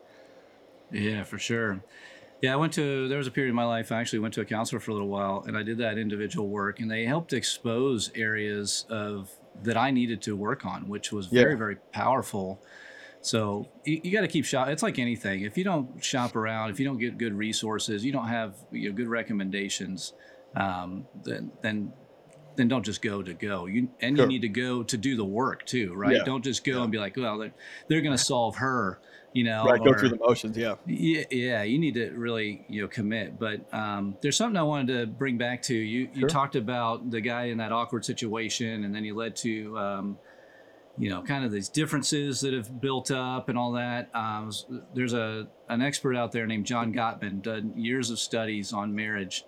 [0.92, 1.82] Yeah, for sure.
[2.42, 4.42] Yeah, I went to, there was a period in my life, I actually went to
[4.42, 7.32] a counselor for a little while and I did that individual work and they helped
[7.32, 9.30] expose areas of
[9.62, 11.58] that I needed to work on, which was very, Yeah.
[11.58, 12.62] very powerful.
[13.22, 14.68] So you, you got to keep shop.
[14.68, 15.42] It's like anything.
[15.42, 18.90] If you don't shop around, if you don't get good resources, you don't have you
[18.90, 20.12] know, good recommendations,
[20.54, 21.92] um, then then
[22.56, 23.66] then don't just go to go.
[23.66, 24.24] You and Sure.
[24.24, 26.16] you need to go to do the work too, right?
[26.16, 26.24] Yeah.
[26.24, 26.82] Don't just go Yeah.
[26.84, 27.54] and be like, well, they're,
[27.88, 29.00] they're going to solve her,
[29.32, 30.56] you know, Right, go or- through the motions.
[30.56, 30.76] Yeah.
[30.86, 33.38] yeah, yeah, you need to really you know commit.
[33.38, 36.08] But um, there's something I wanted to bring back to you.
[36.14, 36.28] You Sure.
[36.28, 40.18] talked about the guy in that awkward situation, and then you led to um,
[40.98, 44.08] you know kind of these differences that have built up and all that.
[44.14, 44.50] Um,
[44.94, 49.44] there's a an expert out there named John Gottman done years of studies on marriage.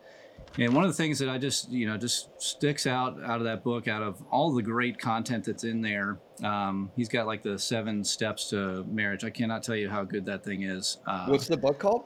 [0.56, 3.44] And one of the things that I just, you know, just sticks out out of
[3.44, 7.42] that book, out of all the great content that's in there, um, he's got like
[7.42, 9.22] the seven steps to marriage.
[9.24, 10.98] I cannot tell you how good that thing is.
[11.06, 12.04] Uh, What's the book called?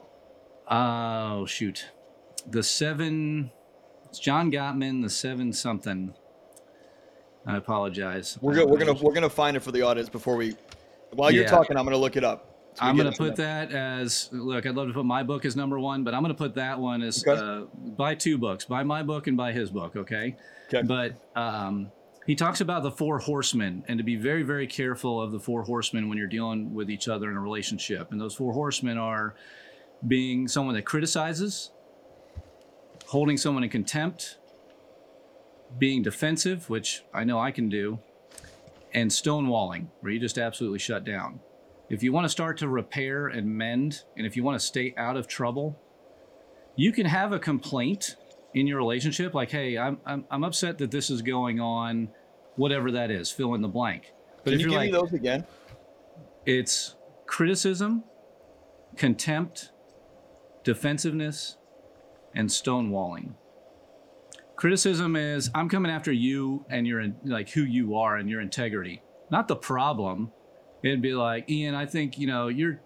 [0.69, 1.85] Oh shoot,
[2.49, 3.51] the seven.
[4.09, 5.01] It's John Gottman.
[5.01, 6.13] The seven something.
[7.47, 8.37] I apologize.
[8.41, 10.55] We're gonna we're gonna we're gonna find it for the audience before we.
[11.11, 11.49] While you're Yeah.
[11.49, 12.52] talking, I'm gonna look it up.
[12.75, 13.17] So I'm gonna it.
[13.17, 14.65] put that as look.
[14.65, 17.01] I'd love to put my book as number one, but I'm gonna put that one
[17.03, 17.39] as Okay.
[17.39, 17.61] uh,
[17.95, 19.95] buy two books, buy my book and buy his book.
[19.95, 20.35] Okay.
[20.73, 20.81] Okay.
[20.87, 21.91] But um,
[22.25, 25.63] he talks about the four horsemen and to be very, very careful of the four
[25.63, 28.11] horsemen when you're dealing with each other in a relationship.
[28.11, 29.35] And those four horsemen are
[30.07, 31.71] being someone that criticizes,
[33.05, 34.37] holding someone in contempt,
[35.77, 37.99] being defensive, which I know I can do,
[38.93, 41.39] and stonewalling, where you just absolutely shut down.
[41.89, 44.93] If you want to start to repair and mend, and if you want to stay
[44.97, 45.79] out of trouble,
[46.75, 48.15] you can have a complaint
[48.53, 52.09] in your relationship like, hey, I'm, I'm, I'm upset that this is going on,
[52.55, 54.13] whatever that is, fill in the blank.
[54.43, 55.45] But Can if you you're give like, me those again?
[56.45, 58.03] it's criticism,
[58.95, 59.71] contempt,
[60.63, 61.57] defensiveness,
[62.35, 63.33] and stonewalling.
[64.55, 69.01] Criticism is I'm coming after you and your like who you are and your integrity,
[69.29, 70.31] not the problem.
[70.83, 72.79] It'd be like Ian, I think you know you're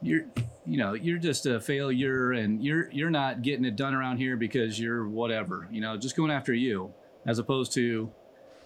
[0.00, 0.24] you're
[0.66, 4.36] you know you're just a failure and you're you're not getting it done around here
[4.36, 6.92] because you're whatever you know just going after you
[7.26, 8.10] as opposed to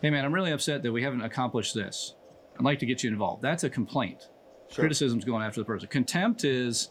[0.03, 2.15] hey man i'm really upset that we haven't accomplished this.
[2.59, 3.43] I'd like to get you involved.
[3.43, 4.29] That's a complaint.
[4.71, 4.83] Sure.
[4.83, 5.89] criticism's going after the person.
[5.89, 6.91] Contempt is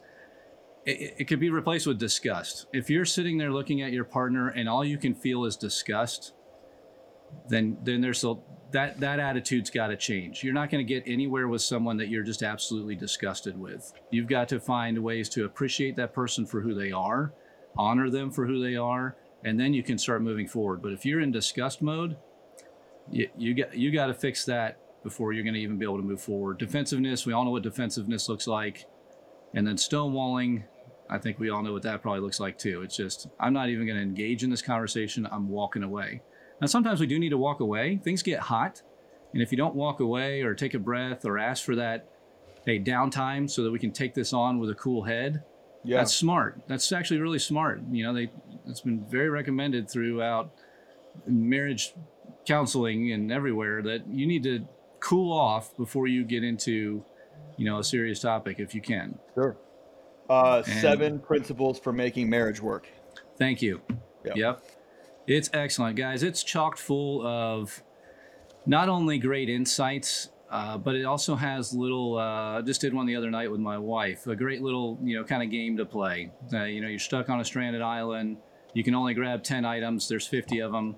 [0.85, 2.65] it, it could be replaced with disgust.
[2.73, 6.33] If you're sitting there looking at your partner and all you can feel is disgust
[7.49, 8.35] then then there's a,
[8.71, 10.43] that that attitude's got to change.
[10.43, 13.93] You're not going to get anywhere with someone that you're just absolutely disgusted with.
[14.11, 17.33] You've got to find ways to appreciate that person for who they are
[17.77, 20.81] honor them for who they are and then you can start moving forward.
[20.81, 22.17] But if you're in disgust mode
[23.09, 25.97] you, you got you got to fix that before you're going to even be able
[25.97, 26.57] to move forward.
[26.57, 28.85] Defensiveness we all know what defensiveness looks like.
[29.53, 30.63] And then stonewalling
[31.09, 32.81] i think we all know what that probably looks like too.
[32.81, 35.27] It's just i'm not even going to engage in this conversation.
[35.31, 36.21] I'm walking away
[36.61, 38.81] now sometimes we do need to walk away things get hot
[39.33, 42.09] and if you don't walk away or take a breath or ask for that
[42.65, 45.43] hey downtime so that we can take this on with a cool head
[45.83, 45.97] Yeah.
[45.97, 46.59] that's smart.
[46.67, 47.81] That's actually really smart.
[47.91, 48.29] You know, they
[48.67, 50.51] it's been very recommended throughout
[51.25, 51.93] marriage
[52.45, 54.65] counseling and everywhere that you need to
[54.99, 57.03] cool off before you get into,
[57.57, 59.17] you know, a serious topic if you can.
[59.35, 59.55] Sure.
[60.29, 62.87] Uh, seven principles for making marriage work.
[63.37, 63.79] Thank you.
[64.25, 64.33] Yeah.
[64.35, 64.63] Yep.
[65.27, 66.23] It's excellent, guys.
[66.23, 67.83] It's chocked full of
[68.65, 72.17] not only great insights, uh, but it also has little.
[72.17, 74.25] Uh, I just did one the other night with my wife.
[74.27, 76.31] A great little, you know, kind of game to play.
[76.53, 78.37] Uh, you know, you're stuck on a stranded island.
[78.73, 80.07] You can only grab ten items.
[80.07, 80.95] There's 50 of them.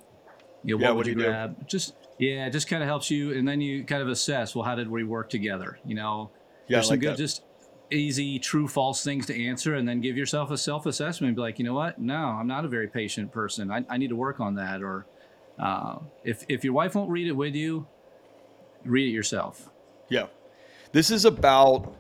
[0.64, 1.56] You know, Yeah, what what would do you you do?
[1.66, 4.54] Just yeah, it just kind of helps you, and then you kind of assess.
[4.54, 5.80] Well, how did we work together?
[5.86, 6.30] You know,
[6.68, 7.18] Yeah, I there's some like good that.
[7.18, 7.44] just
[7.92, 11.58] easy true false things to answer and then give yourself a self-assessment and be like
[11.60, 14.40] you know what no i'm not a very patient person i, I need to work
[14.40, 15.06] on that or
[15.58, 17.88] uh, if, if your wife won't read it with you
[18.86, 19.70] read it yourself
[20.10, 20.28] Yeah.
[20.92, 21.96] This is about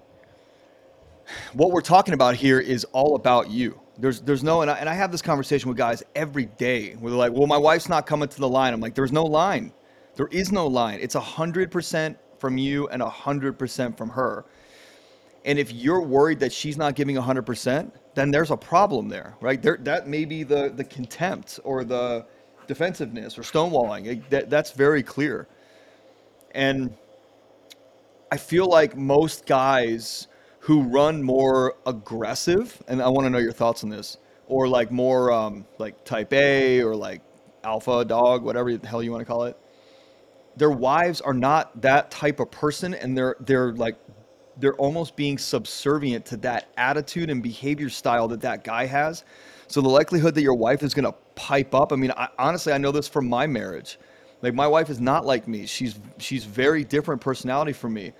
[1.53, 3.79] what we're talking about here is all about you.
[3.99, 7.11] There's there's no and I, and I have this conversation with guys every day where
[7.11, 9.73] they're like, "Well, my wife's not coming to the line." I'm like, "There's no line.
[10.15, 10.99] There is no line.
[11.01, 14.45] It's a hundred percent from you and a hundred percent from her."
[15.45, 19.61] And if you're worried that she's not giving 100%, then there's a problem there, right?
[19.61, 22.25] There, that may be the, the contempt or the
[22.67, 24.27] defensiveness or stonewalling.
[24.29, 25.47] That, that's very clear.
[26.51, 26.95] And
[28.31, 30.27] I feel like most guys
[30.59, 34.91] who run more aggressive, and I want to know your thoughts on this, or like
[34.91, 37.21] more um, like type A or like
[37.63, 39.57] alpha dog, whatever the hell you want to call it.
[40.57, 43.97] Their wives are not that type of person, and they're they're like
[44.59, 49.23] they're almost being subservient to that attitude and behavior style that that guy has.
[49.67, 52.73] So the likelihood that your wife is going to pipe up, I mean, I, honestly,
[52.73, 53.99] I know this from my marriage.
[54.41, 55.65] Like my wife is not like me.
[55.65, 58.13] She's she's very different personality from me.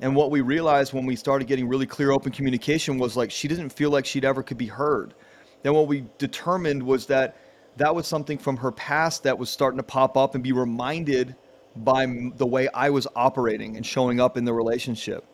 [0.00, 3.48] And what we realized when we started getting really clear open communication was like she
[3.48, 5.14] didn't feel like she'd ever could be heard.
[5.62, 7.36] Then what we determined was that
[7.76, 11.34] that was something from her past that was starting to pop up and be reminded
[11.76, 15.24] by the way I was operating and showing up in the relationship.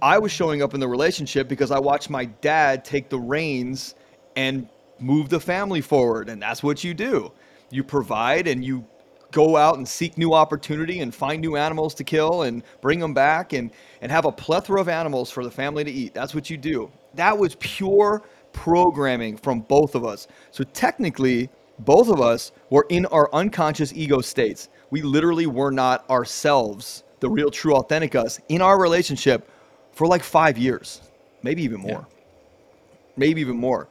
[0.00, 3.94] I was showing up in the relationship because I watched my dad take the reins
[4.36, 6.28] and move the family forward.
[6.28, 7.32] And that's what you do.
[7.70, 8.86] You provide and you
[9.32, 13.14] go out and seek new opportunity and find new animals to kill and bring them
[13.14, 13.70] back and,
[14.02, 16.14] and have a plethora of animals for the family to eat.
[16.14, 16.90] That's what you do.
[17.14, 20.28] That was pure programming from both of us.
[20.50, 21.48] So technically,
[21.80, 24.68] both of us were in our unconscious ego states.
[24.90, 29.48] We literally were not ourselves, the real, true, authentic us, in our relationship
[29.92, 31.00] for like five years,
[31.42, 32.06] maybe even more.
[32.08, 32.18] Yeah.
[33.16, 33.88] Maybe even more.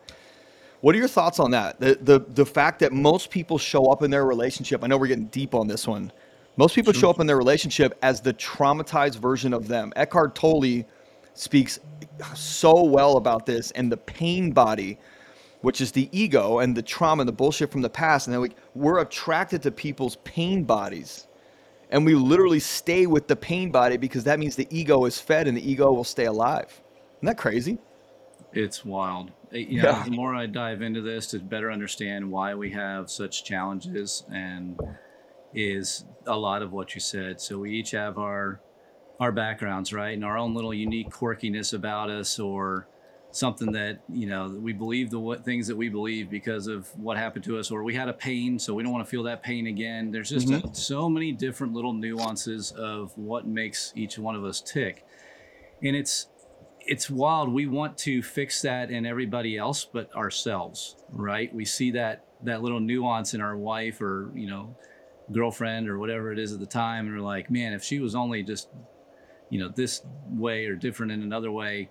[0.82, 1.80] What are your thoughts on that?
[1.80, 4.84] The, the the fact that most people show up in their relationship.
[4.84, 6.12] I know we're getting deep on this one.
[6.58, 9.94] Most people show up in their relationship as the traumatized version of them.
[9.96, 10.84] Eckhart Tolle
[11.34, 11.80] speaks
[12.36, 14.98] so well about this and the pain body,
[15.62, 18.28] which is the ego and the trauma and the bullshit from the past.
[18.28, 21.28] And then we, we're attracted to people's pain bodies.
[21.91, 25.47] And we literally stay with the pain body because that means the ego is fed
[25.47, 26.82] and the ego will stay alive.
[27.17, 27.77] Isn't that crazy?
[28.54, 29.32] It's wild.
[29.54, 30.04] Uh, you know, yeah.
[30.04, 34.80] The more I dive into this to better understand why we have such challenges and
[35.54, 37.41] is a lot of what you said.
[37.41, 38.62] So we each have our
[39.19, 42.88] our backgrounds, right, and our own little unique quirkiness about us, or
[43.32, 47.17] something that you know we believe the what things that we believe because of what
[47.17, 49.41] happened to us, or we had a pain, so we don't want to feel that
[49.41, 50.12] pain again.
[50.12, 50.67] There's just mm-hmm.
[50.67, 55.06] a, so many different little nuances of what makes each one of us tick,
[55.82, 56.28] and it's
[56.82, 57.50] it's wild.
[57.50, 61.54] We want to fix that in everybody else but ourselves, right?
[61.54, 64.76] We see that that little nuance in our wife or you know
[65.32, 68.15] girlfriend or whatever it is at the time, and we're like, man, if she was
[68.15, 68.70] only just
[69.50, 71.89] you know this way or different in another way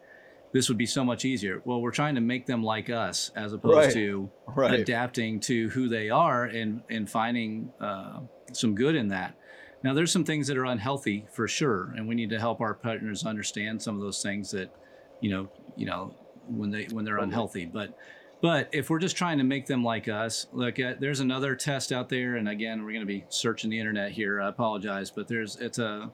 [0.52, 3.52] this would be so much easier well we're trying to make them like us as
[3.52, 3.92] opposed right.
[3.92, 4.80] to right.
[4.80, 8.20] adapting to who they are and and finding uh,
[8.52, 9.36] some good in that
[9.82, 12.74] now there's some things that are unhealthy for sure and we need to help our
[12.74, 14.74] partners understand some of those things that
[15.20, 16.14] you know you know
[16.48, 17.96] when they when they're unhealthy but
[18.40, 21.92] but if we're just trying to make them like us, look at there's another test
[21.92, 24.40] out there, and again, we're going to be searching the internet here.
[24.40, 26.10] I apologize, but there's it's a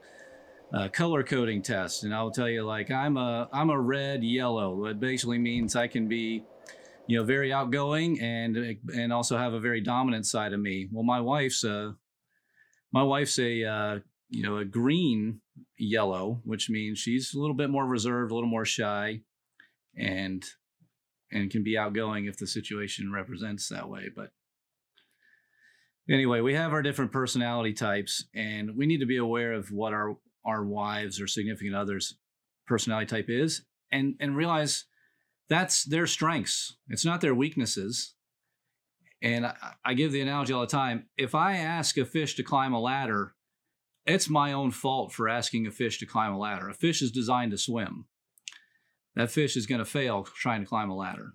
[0.72, 4.86] uh, color coding test, and I'll tell you like I'm a I'm a red yellow.
[4.86, 6.44] It basically means I can be,
[7.06, 10.88] you know, very outgoing and and also have a very dominant side of me.
[10.90, 11.96] Well, my wife's a
[12.92, 13.98] my wife's a uh,
[14.28, 15.40] you know a green
[15.78, 19.20] yellow, which means she's a little bit more reserved, a little more shy,
[19.96, 20.44] and
[21.30, 24.08] and can be outgoing if the situation represents that way.
[24.14, 24.30] But
[26.08, 29.92] anyway, we have our different personality types, and we need to be aware of what
[29.92, 32.16] our our wives or significant others
[32.66, 34.84] personality type is and and realize
[35.48, 36.76] that's their strengths.
[36.88, 38.14] It's not their weaknesses.
[39.22, 39.54] And I,
[39.84, 42.80] I, give the analogy all the time if i ask a fish to climb a
[42.80, 43.34] ladder
[44.06, 46.68] it's my own fault for asking a fish to climb a ladder.
[46.68, 48.06] A fish is designed to swim.
[49.16, 51.32] That fish is going to fail trying to climb a ladder.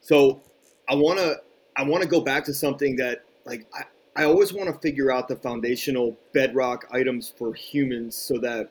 [0.00, 0.42] So
[0.88, 1.36] i want to
[1.76, 3.82] i want to go back to something that like I,
[4.16, 8.70] I always want to figure out the foundational bedrock items for humans so that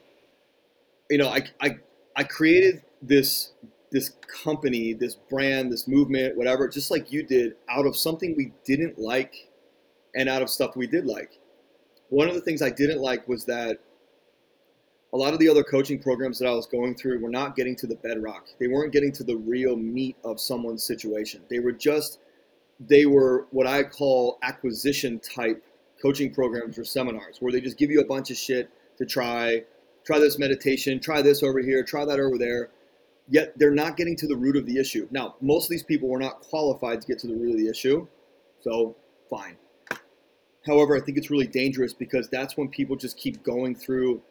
[1.10, 1.77] you know I, I
[2.15, 3.53] I created this
[3.91, 4.12] this
[4.43, 9.00] company, this brand, this movement, whatever, just like you did, out of something we didn't
[9.00, 9.50] like
[10.15, 11.39] and out of stuff we did like.
[12.10, 13.79] One of the things I didn't like was that
[15.13, 17.75] a lot of the other coaching programs that I was going through were not getting
[17.77, 18.48] to the bedrock.
[18.60, 21.41] They weren't getting to the real meat of someone's situation.
[21.50, 22.19] They were just
[22.80, 25.63] they were what I call acquisition type
[26.02, 29.63] coaching programs or seminars where they just give you a bunch of shit to try,
[30.06, 32.69] try this meditation, try this over here, try that over there.
[33.28, 35.08] Yet they're not getting to the root of the issue.
[35.10, 37.67] Now, most of these people were not qualified to get to the root of the
[37.67, 38.08] issue,
[38.62, 38.96] so
[39.30, 39.58] fine.
[40.65, 44.21] However, I think it's really dangerous because that's when people just keep going through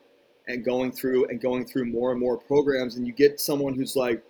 [0.47, 3.97] and going through and going through more and more programs, and you get someone who's
[3.97, 4.23] like,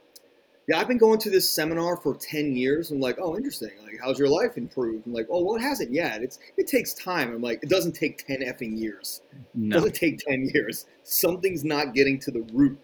[0.66, 3.70] "Yeah, I've been going to this seminar for ten years." I'm like, "Oh, interesting.
[3.82, 6.22] Like, how's your life improved?" I'm like, "Oh, well, it hasn't yet.
[6.22, 9.22] It's it takes time." I'm like, "It doesn't take ten effing years.
[9.54, 9.76] No.
[9.76, 10.86] It doesn't take ten years.
[11.02, 12.78] Something's not getting to the root."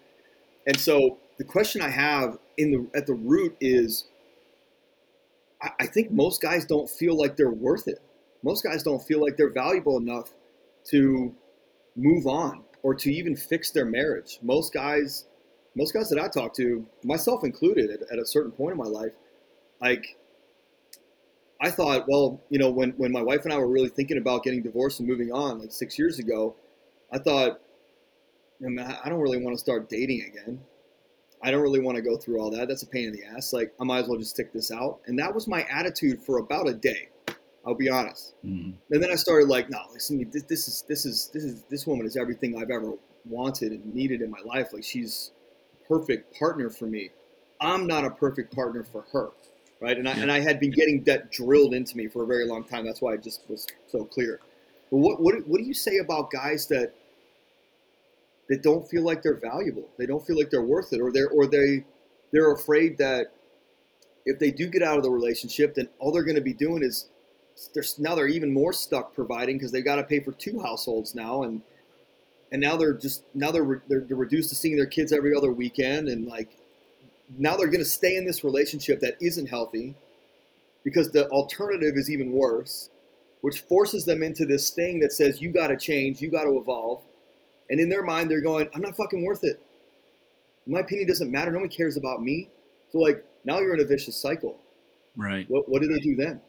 [0.66, 4.04] And so the question I have in the at the root is,
[5.62, 8.00] I, I think most guys don't feel like they're worth it.
[8.42, 10.30] Most guys don't feel like they're valuable enough
[10.90, 11.34] to
[11.96, 14.38] move on or to even fix their marriage.
[14.42, 15.26] Most guys,
[15.74, 18.88] most guys that I talk to, myself included, at, at a certain point in my
[18.88, 19.12] life,
[19.80, 20.16] like
[21.60, 24.42] I thought, well, you know, when when my wife and I were really thinking about
[24.42, 26.56] getting divorced and moving on, like six years ago,
[27.12, 27.60] I thought,
[28.64, 30.60] I, mean, I don't really want to start dating again.
[31.42, 32.68] I don't really want to go through all that.
[32.68, 33.52] That's a pain in the ass.
[33.52, 35.00] Like I might as well just stick this out.
[35.06, 37.08] And that was my attitude for about a day.
[37.66, 38.34] I'll be honest.
[38.44, 38.74] Mhm.
[38.90, 41.86] And then I started like, no, listen, this, this is this is this is this
[41.86, 42.94] woman is everything I've ever
[43.26, 44.72] wanted and needed in my life.
[44.72, 45.32] Like she's
[45.90, 47.10] perfect partner for me.
[47.60, 49.30] I'm not a perfect partner for her,
[49.80, 49.98] right?
[49.98, 50.22] And I Yeah.
[50.22, 52.86] and I had been getting that drilled into me for a very long time.
[52.86, 54.40] That's why I just was so clear.
[54.90, 56.94] But what what what do you say about guys that
[58.48, 59.88] that don't feel like they're valuable?
[59.98, 61.84] They don't feel like they're worth it, or they're or they
[62.32, 63.32] they're afraid that
[64.26, 66.82] if they do get out of the relationship, then all they're going to be doing
[66.82, 67.08] is
[67.74, 71.14] they're now they're even more stuck providing because they've got to pay for two households
[71.14, 71.62] now, and
[72.52, 75.34] and now they're just now they're, re- they're they're reduced to seeing their kids every
[75.34, 76.56] other weekend, and like
[77.38, 79.94] now they're going to stay in this relationship that isn't healthy
[80.84, 82.90] because the alternative is even worse,
[83.42, 86.56] which forces them into this thing that says you got to change, you got to
[86.58, 87.02] evolve,
[87.68, 89.60] and in their mind they're going, I'm not fucking worth it.
[90.66, 91.50] My opinion doesn't matter.
[91.50, 92.48] No one cares about me.
[92.92, 94.58] So like now you're in a vicious cycle.
[95.16, 95.48] Right.
[95.48, 96.40] What what do they do then?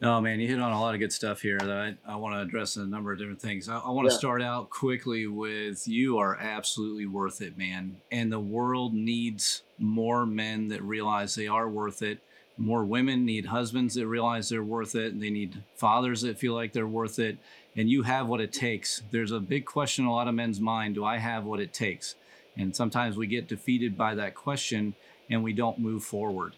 [0.00, 2.36] Oh man, you hit on a lot of good stuff here that I, I want
[2.36, 3.68] to address a number of different things.
[3.68, 4.18] I, I want to Yeah.
[4.18, 7.96] start out quickly with you are absolutely worth it, man.
[8.12, 12.20] And the world needs more men that realize they are worth it.
[12.56, 15.12] More women need husbands that realize they're worth it.
[15.12, 17.38] And they need fathers that feel like they're worth it.
[17.76, 19.02] And you have what it takes.
[19.10, 21.72] There's a big question in a lot of men's mind do I have what it
[21.72, 22.14] takes?
[22.56, 24.94] And sometimes we get defeated by that question
[25.30, 26.54] and we don't move forward.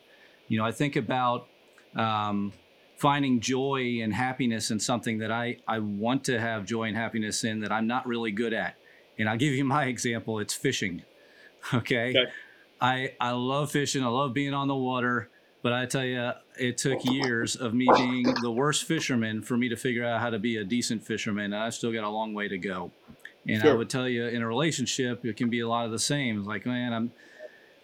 [0.48, 1.46] You know, I think about
[1.94, 2.52] um,
[3.01, 7.44] finding joy and happiness in something that I, I want to have joy and happiness
[7.44, 8.76] in that I'm not really good at.
[9.18, 11.03] And I'll give you my example it's fishing.
[11.74, 12.11] Okay.
[12.11, 12.24] Okay.
[12.80, 14.03] I, I love fishing.
[14.03, 15.28] I love being on the water.
[15.61, 19.68] But I tell you, it took years of me being the worst fisherman for me
[19.68, 21.53] to figure out how to be a decent fisherman.
[21.53, 22.92] And I've still got a long way to go.
[23.46, 25.98] And I would tell you, in a relationship, it can be a lot of the
[25.98, 26.38] same.
[26.38, 27.12] It's like, man, I'm,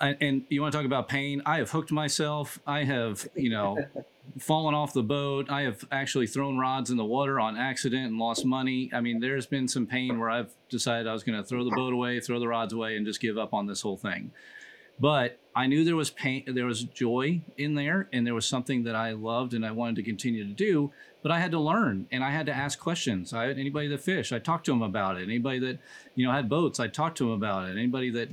[0.01, 1.43] I, and you want to talk about pain?
[1.47, 2.59] I have hooked myself.
[2.67, 3.79] I have, you know,
[4.39, 5.51] fallen off the boat.
[5.51, 8.91] I have actually thrown rods in the water on accident and lost money.
[8.93, 11.71] I mean, there's been some pain where I've decided I was going to throw the
[11.71, 14.33] boat away, throw the rods away, and just give up on this whole thing.
[14.99, 18.85] But I knew there was pain, there was joy in there, and there was something
[18.85, 20.93] that I loved and I wanted to continue to do.
[21.23, 23.33] But I had to learn, and I had to ask questions.
[23.33, 25.25] I had anybody that fished, I talked to them about it.
[25.25, 25.79] Anybody that
[26.15, 27.73] you know had boats, I talked to them about it.
[27.73, 28.29] Anybody that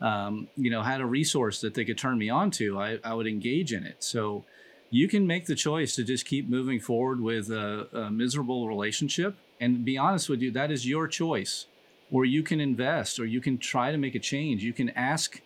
[0.00, 3.14] um, you know had a resource that they could turn me on to, I, I
[3.14, 3.96] would engage in it.
[4.02, 4.44] So
[4.90, 9.36] you can make the choice to just keep moving forward with a, a miserable relationship.
[9.60, 11.66] And be honest with you, that is your choice.
[12.10, 14.64] Or you can invest, or you can try to make a change.
[14.64, 15.42] You can ask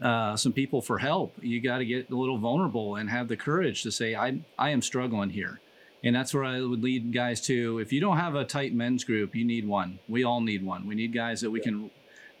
[0.00, 1.34] uh, some people for help.
[1.42, 4.70] You got to get a little vulnerable and have the courage to say, I, I
[4.70, 5.60] am struggling here.
[6.04, 7.80] And that's where I would lead guys to.
[7.80, 9.98] If you don't have a tight men's group, you need one.
[10.08, 10.86] We all need one.
[10.86, 11.90] We need guys that we can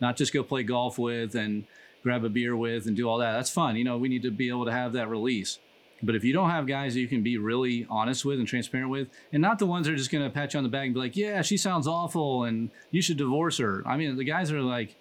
[0.00, 1.64] not just go play golf with and
[2.02, 3.32] grab a beer with and do all that.
[3.32, 3.76] That's fun.
[3.76, 5.58] You know, we need to be able to have that release.
[6.02, 8.90] But if you don't have guys that you can be really honest with and transparent
[8.90, 10.84] with, and not the ones that are just going to pat you on the back
[10.84, 13.82] and be like, yeah, she sounds awful and you should divorce her.
[13.86, 14.94] I mean, the guys are like,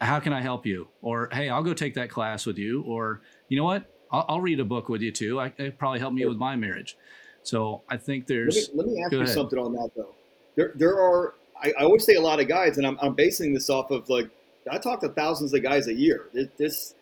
[0.00, 0.86] how can I help you?
[1.02, 2.82] Or, hey, I'll go take that class with you.
[2.82, 3.92] Or, you know what?
[4.12, 5.40] I'll, I'll read a book with you too.
[5.40, 6.96] I, it probably helped me with my marriage.
[7.42, 9.34] So I think Let me, there's, let me ask you ahead.
[9.34, 10.14] something on that though.
[10.54, 11.34] There, there are.
[11.62, 14.08] I, I always say a lot of guys, and I'm, I'm basing this off of
[14.08, 14.30] like
[14.70, 16.28] I talk to thousands of guys a year.
[16.32, 16.94] This, this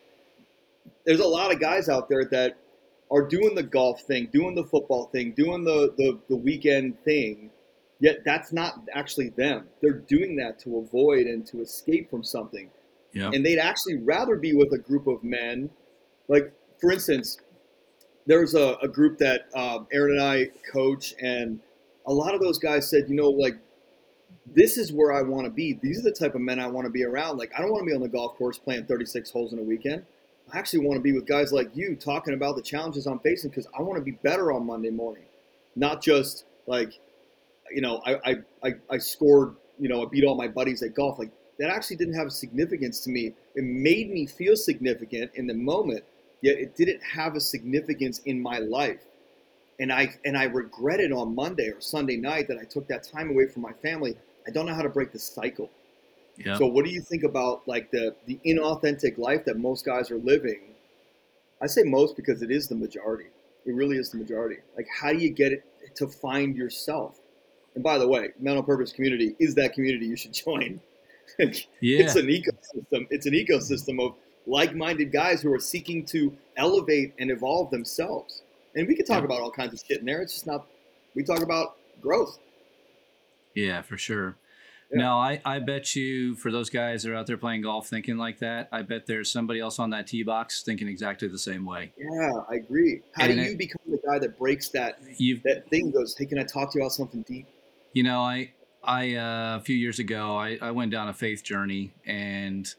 [1.04, 2.56] there's a lot of guys out there that
[3.10, 7.50] are doing the golf thing, doing the football thing, doing the the, the weekend thing.
[8.00, 9.66] Yet that's not actually them.
[9.82, 12.70] They're doing that to avoid and to escape from something.
[13.12, 15.70] yeah, and they'd actually rather be with a group of men.
[16.28, 17.38] Like, for instance,
[18.26, 21.58] there's a, a group that um, Aaron and I coach, and
[22.06, 23.56] a lot of those guys said, you know, like,
[24.54, 25.78] this is where I want to be.
[25.82, 27.38] These are the type of men I want to be around.
[27.38, 29.62] Like, I don't want to be on the golf course playing 36 holes in a
[29.62, 30.04] weekend.
[30.52, 33.50] I actually want to be with guys like you talking about the challenges I'm facing
[33.50, 35.24] because I want to be better on Monday morning,
[35.76, 36.98] not just like,
[37.70, 40.94] you know, I, I, I, I scored you know, I beat all my buddies at
[40.94, 41.18] golf.
[41.18, 43.34] Like that actually didn't have significance to me.
[43.54, 46.04] It made me feel significant in the moment,
[46.42, 49.00] yet it didn't have a significance in my life.
[49.80, 53.30] And I and I regretted on Monday or Sunday night that I took that time
[53.30, 54.16] away from my family.
[54.48, 55.70] I don't know how to break the cycle.
[56.36, 56.56] Yeah.
[56.56, 60.18] So what do you think about like the the inauthentic life that most guys are
[60.18, 60.60] living?
[61.60, 63.26] I say most because it is the majority.
[63.66, 64.56] It really is the majority.
[64.76, 65.64] Like how do you get it
[65.96, 67.18] to find yourself?
[67.74, 70.80] And by the way, mental purpose community is that community you should join.
[71.38, 71.50] yeah.
[71.80, 73.06] It's an ecosystem.
[73.10, 74.14] It's an ecosystem of
[74.46, 78.42] like-minded guys who are seeking to elevate and evolve themselves.
[78.74, 79.24] And we could talk Yeah.
[79.26, 80.22] about all kinds of shit in there.
[80.22, 80.66] It's just not.
[81.14, 82.38] We talk about growth.
[83.58, 84.36] Yeah, for sure.
[84.92, 84.98] Yeah.
[85.00, 88.16] No, I, I bet you for those guys that are out there playing golf thinking
[88.16, 91.66] like that, I bet there's somebody else on that tee box thinking exactly the same
[91.66, 91.92] way.
[91.98, 93.02] Yeah, I agree.
[93.12, 95.00] How And do it- you become the guy that breaks that
[95.44, 95.90] that thing?
[95.90, 97.46] Goes, hey, can I talk to you about something deep?
[97.92, 98.52] You know, I
[98.82, 102.72] I uh, a few years ago I, I went down a faith journey and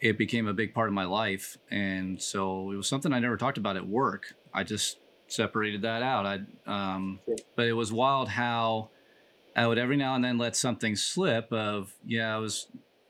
[0.00, 1.56] it became a big part of my life.
[1.70, 4.34] And so it was something I never talked about at work.
[4.52, 6.26] I just separated that out.
[6.26, 7.36] I um Sure.
[7.54, 8.88] but it was wild how
[9.54, 12.68] I would every now and then let something slip of yeah, I was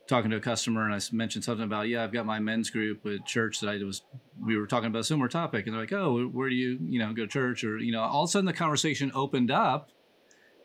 [0.08, 3.06] talking to a customer and I mentioned something about yeah, I've got my men's group
[3.06, 4.02] at church that I was
[4.44, 6.98] we were talking about a similar topic and they're like, "Oh, where do you, you
[6.98, 9.90] know, go to church?" or you know, all of a sudden the conversation opened up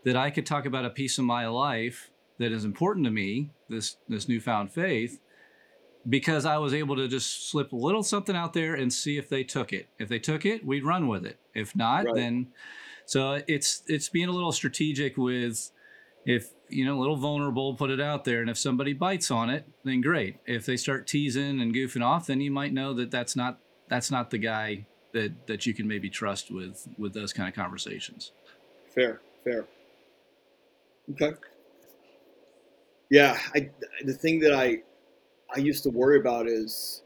[0.04, 3.52] that I could talk about a piece of my life that is important to me,
[3.70, 5.20] this this newfound faith,
[6.10, 9.30] because I was able to just slip a little something out there and see if
[9.30, 9.90] they took it.
[10.00, 11.40] If they took it, we'd run with it.
[11.54, 12.16] If not, Right.
[12.16, 12.48] then
[13.08, 15.72] so it's it's being a little strategic with
[16.26, 19.50] if you know a little vulnerable, put it out there, and if somebody bites on
[19.50, 20.36] it, then great.
[20.46, 24.12] If they start teasing and goofing off, then you might know that that's not that's
[24.12, 28.34] not the guy that that you can maybe trust with with those kind of conversations.
[28.94, 29.66] Fair, fair.
[31.12, 31.32] Okay.
[33.10, 33.70] Yeah, I
[34.04, 34.82] the thing that I
[35.56, 37.04] I used to worry about is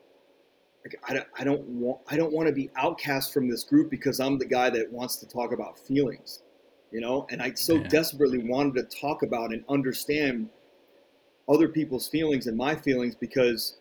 [0.83, 3.89] like I don't, I don't want I don't want to be outcast from this group
[3.89, 6.41] because I'm the guy that wants to talk about feelings,
[6.91, 7.87] you know, and I so Yeah.
[7.87, 10.49] desperately wanted to talk about and understand
[11.47, 13.77] other people's feelings and my feelings because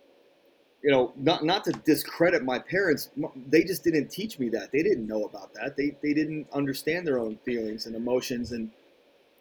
[0.82, 3.11] you know not not to discredit my parents
[3.48, 4.72] they just didn't teach me that.
[4.72, 5.76] They didn't know about that.
[5.76, 8.53] They they didn't understand their own feelings and emotions.
[8.53, 8.70] And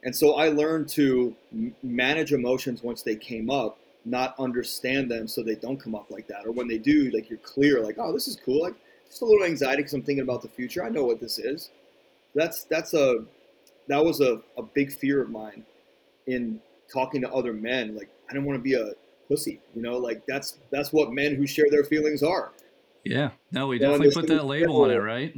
[0.03, 1.35] and so I learned to
[1.83, 3.77] manage emotions once they came up
[4.09, 6.45] not understand them so they don't come up like that.
[6.45, 8.61] Or when they do like you're clear like oh this is cool.
[8.61, 8.75] Like
[9.07, 10.83] just a little anxiety because I'm thinking about the future.
[10.83, 11.69] I know what this is.
[12.35, 13.25] That's that's a
[13.87, 15.63] that was a, a big fear of mine
[16.27, 16.59] in
[16.91, 17.95] talking to other men.
[17.95, 18.91] Like I don't want to be a
[19.29, 19.97] pussy you know?
[19.97, 22.51] Like that's that's what men who share their feelings are.
[23.05, 25.33] Yeah, no, we Yeah, definitely there's put that label on it, right?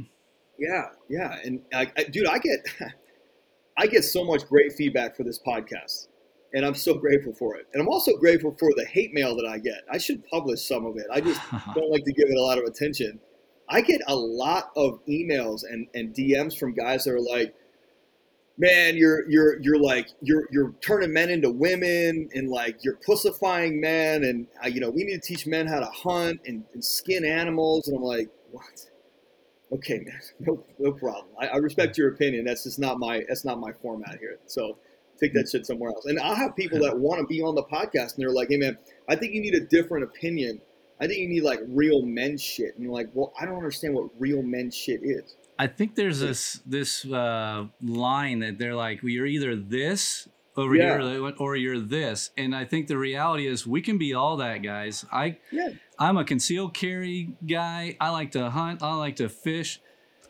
[0.58, 2.60] Yeah, yeah, and I, I, dude, I get,
[3.78, 6.08] I get so much great feedback for this podcast,
[6.54, 7.66] and I'm so grateful for it.
[7.72, 9.82] And I'm also grateful for the hate mail that I get.
[9.90, 11.06] I should publish some of it.
[11.10, 11.40] I just
[11.74, 13.20] don't like to give it a lot of attention.
[13.68, 17.54] I get a lot of emails and, and DMs from guys that are like,
[18.58, 23.80] "Man, you're you're you're like you're you're turning men into women, and like you're pussifying
[23.80, 26.84] men, and uh, you know we need to teach men how to hunt and, and
[26.84, 28.86] skin animals." And I'm like, "What?"
[29.72, 31.28] Okay, man, no, no problem.
[31.40, 32.44] I, I respect your opinion.
[32.44, 34.38] That's just not my that's not my format here.
[34.46, 34.76] So
[35.22, 36.04] take that shit somewhere else.
[36.06, 38.56] And I'll have people that want to be on the podcast and they're like, "Hey,
[38.56, 38.76] man,
[39.08, 40.60] I think you need a different opinion.
[41.00, 43.94] I think you need like real men shit." And you're like, "Well, I don't understand
[43.94, 49.02] what real men shit is." I think there's this this uh, line that they're like,
[49.02, 50.98] well, you're either this over Yeah.
[51.00, 54.58] here or you're this, and I think the reality is we can be all that,
[54.62, 55.04] guys.
[55.12, 55.68] I Yeah.
[55.98, 57.96] I'm a concealed carry guy.
[58.00, 58.82] I like to hunt.
[58.82, 59.80] I like to fish.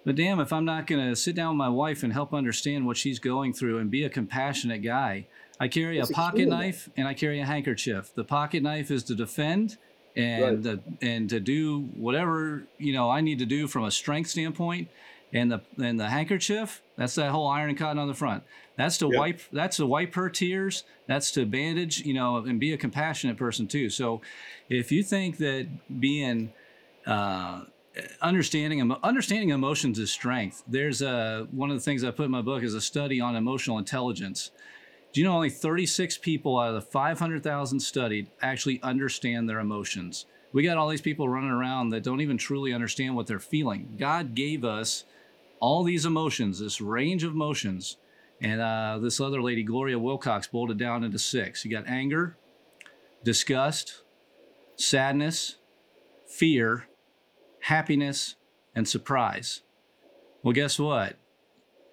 [0.05, 2.97] But damn, if I'm not gonna sit down with my wife and help understand what
[2.97, 5.27] she's going through and be a compassionate guy,
[5.61, 8.13] I carry It's a pocket knife and I carry a handkerchief.
[8.15, 9.79] The pocket knife is to defend
[10.17, 14.31] and the, and to do whatever you know I need to do from a strength
[14.31, 14.89] standpoint.
[15.35, 18.43] And the and the handkerchief, that's that whole iron and cotton on the front.
[18.77, 19.19] That's to Yep.
[19.19, 19.41] wipe.
[19.51, 20.85] That's to wipe her tears.
[21.09, 22.01] That's to bandage.
[22.01, 23.89] You know, and be a compassionate person too.
[23.89, 24.21] So,
[24.69, 25.69] if you think that
[26.01, 26.53] being
[27.07, 27.63] uh,
[28.21, 30.63] understanding understanding emotions is strength.
[30.67, 33.37] There's a one of the things I put in my book is a study on
[33.37, 34.51] emotional intelligence.
[35.13, 40.25] Do you know only 36 people out of the 500,000 studied actually understand their emotions?
[40.55, 43.97] We got all these people running around that don't even truly understand what they're feeling.
[43.99, 45.05] God gave us
[45.61, 47.99] all these emotions, this range of emotions,
[48.41, 51.65] and uh, this other lady, Gloria Willcox, boiled it down into six.
[51.65, 52.37] You got anger,
[53.23, 54.03] disgust,
[54.77, 55.57] sadness,
[56.27, 56.87] fear,
[57.63, 58.37] happiness,
[58.75, 59.63] and surprise.
[60.43, 61.17] Well, guess what?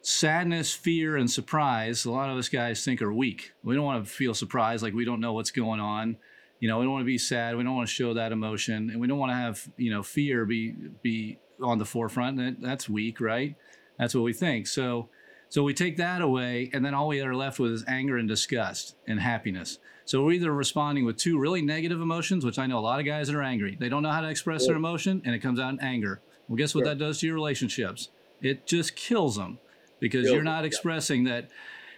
[0.01, 3.53] sadness, fear, and surprise, a lot of us guys think are weak.
[3.63, 6.17] We don't want to feel surprised, like we don't know what's going on.
[6.59, 7.55] You know, we don't want to be sad.
[7.55, 10.03] We don't want to show that emotion, and we don't want to have you know
[10.03, 12.61] fear be be on the forefront.
[12.61, 13.55] That's weak, right?
[13.97, 14.67] That's what we think.
[14.67, 15.09] So,
[15.49, 18.27] so we take that away, and then all we are left with is anger and
[18.27, 19.79] disgust and happiness.
[20.05, 23.05] So we're either responding with two really negative emotions, which I know a lot of
[23.05, 23.75] guys that are angry.
[23.79, 26.21] They don't know how to express their emotion, and it comes out in anger.
[26.47, 28.09] Well, guess what that does to your relationships?
[28.41, 29.59] It just kills them
[29.99, 31.49] because you're not expressing that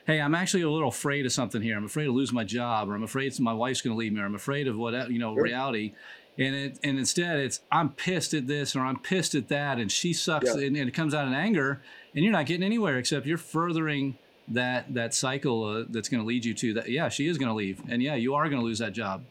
[0.06, 2.90] hey i'm actually a little afraid of something here i'm afraid to lose my job
[2.90, 5.20] or i'm afraid my wife's going to leave me or i'm afraid of what you
[5.20, 5.44] know sure.
[5.44, 5.94] reality
[6.38, 9.92] and it and instead it's i'm pissed at this or i'm pissed at that and
[9.92, 10.66] she sucks yeah.
[10.66, 11.82] and, and, it comes out in anger
[12.16, 14.18] and you're not getting anywhere except you're furthering
[14.48, 17.50] that that cycle uh, that's going to lead you to that yeah she is going
[17.50, 19.24] to leave and yeah you are going to lose that job.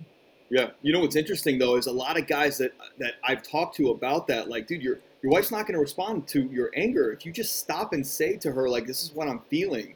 [0.51, 3.77] Yeah you know what's interesting though is a lot of guys that that i've talked
[3.77, 7.13] to about that like dude you're your wife's not going to respond to your anger
[7.13, 9.95] if you just stop and say to her like this is what i'm feeling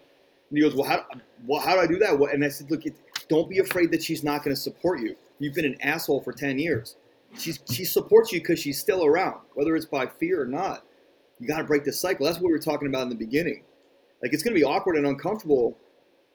[0.50, 1.04] and he goes well how,
[1.46, 2.14] well, how do i do that?
[2.32, 2.94] And i said look it,
[3.28, 6.32] don't be afraid that she's not going to support you you've been an asshole for
[6.32, 6.96] 10 years
[7.38, 10.84] she's, she supports you because she's still around whether it's by fear or not
[11.38, 13.64] you got to break the cycle that's what we were talking about in the beginning
[14.22, 15.76] like it's going to be awkward and uncomfortable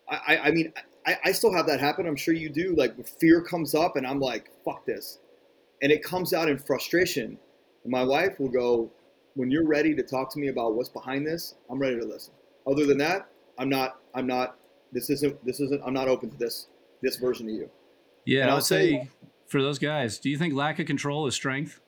[0.10, 0.74] i, I, I mean
[1.06, 4.06] I, I still have that happen i'm sure you do like fear comes up and
[4.06, 5.20] i'm like fuck this
[5.82, 7.38] and it comes out in frustration
[7.84, 8.92] and my wife will go,
[9.36, 12.34] when you're ready to talk to me about what's behind this, I'm ready to listen.
[12.68, 13.28] Other than that,
[13.58, 14.00] I'm not.
[14.14, 14.58] I'm not.
[14.92, 15.44] This isn't.
[15.46, 15.82] This isn't.
[15.86, 16.68] I'm not open to this.
[17.02, 17.70] This version of you.
[18.26, 19.10] Yeah, and I'll, I'll say, say
[19.48, 21.82] for those guys, do you think lack of control is strength?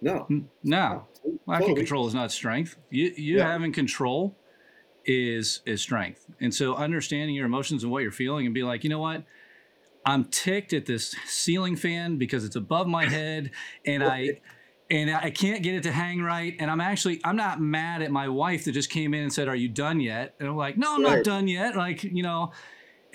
[0.00, 0.26] No.
[0.28, 0.44] No.
[0.62, 1.06] no.
[1.46, 1.72] Lack totally.
[1.72, 2.76] of control is not strength.
[2.90, 3.50] You you yeah.
[3.50, 4.36] having control
[5.04, 6.26] is is strength.
[6.40, 9.24] And so understanding your emotions and what you're feeling and be like, you know what?
[10.04, 13.50] I'm ticked at this ceiling fan because it's above my head
[13.84, 14.40] and I
[14.88, 16.54] and I can't get it to hang right.
[16.60, 19.48] And I'm actually I'm not mad at my wife that just came in and said,
[19.48, 21.16] "Are you done yet?" And I'm like, "No, I'm right.
[21.16, 22.52] not done yet." Like you know,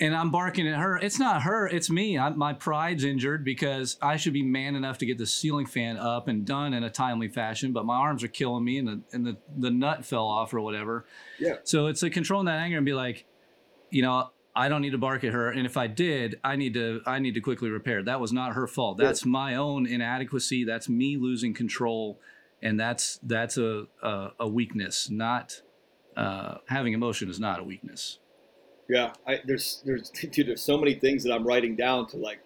[0.02, 0.96] and I'm barking at her.
[0.96, 2.18] It's not her, it's me.
[2.18, 5.96] I, my pride's injured because I should be man enough to get the ceiling fan
[5.96, 9.00] up and done in a timely fashion, but my arms are killing me, and the
[9.12, 11.06] and the the nut fell off or whatever.
[11.38, 11.56] Yeah.
[11.62, 13.26] So it's like controlling that anger and be like,
[13.90, 16.74] you know, I don't need to bark at her, and if I did, I need
[16.74, 18.02] to I need to quickly repair.
[18.02, 18.98] That was not her fault.
[18.98, 20.64] That's my own inadequacy.
[20.64, 22.18] That's me losing control,
[22.60, 25.08] and that's that's a a, a weakness.
[25.10, 25.62] Not
[26.16, 28.18] uh, having emotion is not a weakness.
[28.92, 32.40] Yeah, I, there's there's dude, there's so many things that I'm writing down to like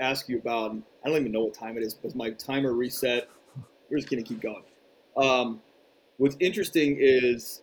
[0.00, 0.74] ask you about.
[1.04, 3.28] I don't even know what time it is because my timer reset.
[3.88, 4.64] We're just gonna keep going.
[5.16, 5.60] Um,
[6.16, 7.62] what's interesting is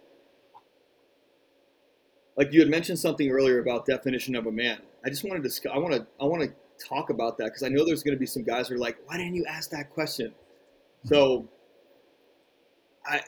[2.38, 4.80] like you had mentioned something earlier about definition of a man.
[5.06, 7.68] I just wanted to I want to I want to talk about that because I
[7.68, 9.90] know there's going to be some guys who are like, why didn't you ask that
[9.90, 10.34] question?
[11.04, 11.50] So
[13.06, 13.22] I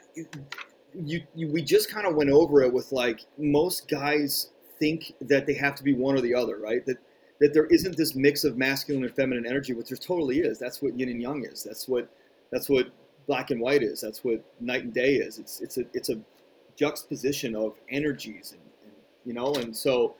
[0.93, 4.51] you, you we just kind of went over it with like most guys
[4.81, 6.85] think that they have to be one or the other, right?
[6.85, 6.97] That
[7.39, 10.59] that there isn't this mix of masculine and feminine energy, which there totally is.
[10.59, 11.63] That's what yin and yang is.
[11.63, 12.09] That's what
[12.51, 12.87] that's what
[13.27, 14.01] black and white is.
[14.01, 15.39] That's what night and day is.
[15.39, 16.19] It's it's a it's a
[16.75, 18.61] juxtaposition of energies and
[19.25, 20.15] you know, and so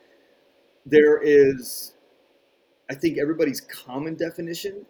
[0.86, 1.93] there is,
[2.89, 4.86] I think everybody's common definition.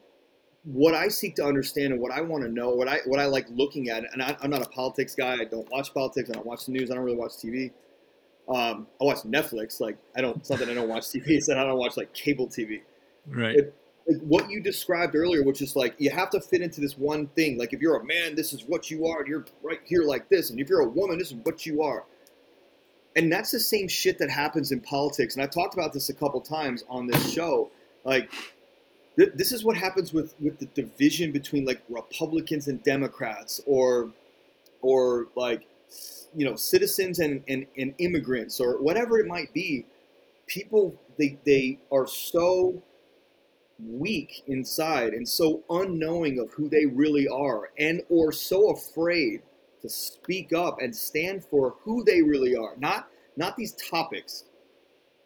[0.63, 3.25] What I seek to understand and what I want to know, what I what I
[3.25, 5.33] like looking at, and I, am not a politics guy.
[5.33, 6.29] I don't watch politics.
[6.29, 6.91] I don't watch the news.
[6.91, 7.71] I don't really watch TV.
[8.53, 9.79] Um, I watch Netflix.
[9.79, 10.37] Like I don't.
[10.37, 11.23] It's not that I don't watch TV.
[11.27, 12.81] It's that I don't watch like cable TV.
[13.27, 13.55] Right.
[13.55, 13.75] It,
[14.07, 17.27] like what you described earlier, which is like you have to fit into this one
[17.27, 17.57] thing.
[17.57, 20.27] Like if you're a man, this is what you are, and you're right here like
[20.29, 22.03] this, and if you're a woman, this is what you are
[23.15, 25.35] and that's the same shit that happens in politics.
[25.35, 27.69] And I've talked about this a couple times on this show.
[28.03, 28.31] Like,
[29.17, 34.11] th- this is what happens with with the division between like Republicans and Democrats, or
[34.81, 35.67] or like
[36.35, 39.85] you know citizens and, and, and immigrants, or whatever it might be.
[40.47, 42.81] People they they are so
[43.79, 49.41] weak inside and so unknowing of who they really are and or so afraid
[49.81, 52.75] to speak up and stand for who they really are.
[52.77, 54.43] Not not these topics,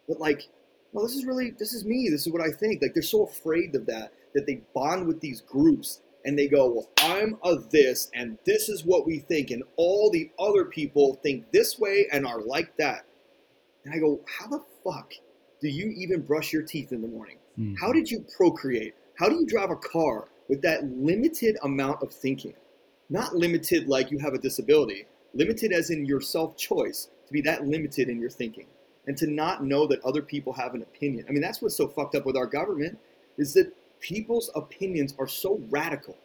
[0.08, 0.48] but like,
[0.92, 2.08] well, this is really this is me.
[2.10, 2.82] This is what I think.
[2.82, 6.68] Like they're so afraid of that that they bond with these groups and they go,
[6.70, 11.18] well, I'm a this and this is what we think, and all the other people
[11.22, 13.06] think this way and are like that.
[13.84, 15.12] And I go, how the fuck
[15.62, 17.38] do you even brush your teeth in the morning?
[17.58, 17.76] Mm-hmm.
[17.80, 18.94] How did you procreate?
[19.18, 22.54] How do you drive a car with that limited amount of thinking?
[23.08, 27.40] not limited like you have a disability, limited as in your self choice, to be
[27.42, 28.66] that limited in your thinking
[29.06, 31.24] and to not know that other people have an opinion.
[31.28, 32.98] I mean, that's what's so fucked up with our government
[33.38, 36.16] is that people's opinions are so radical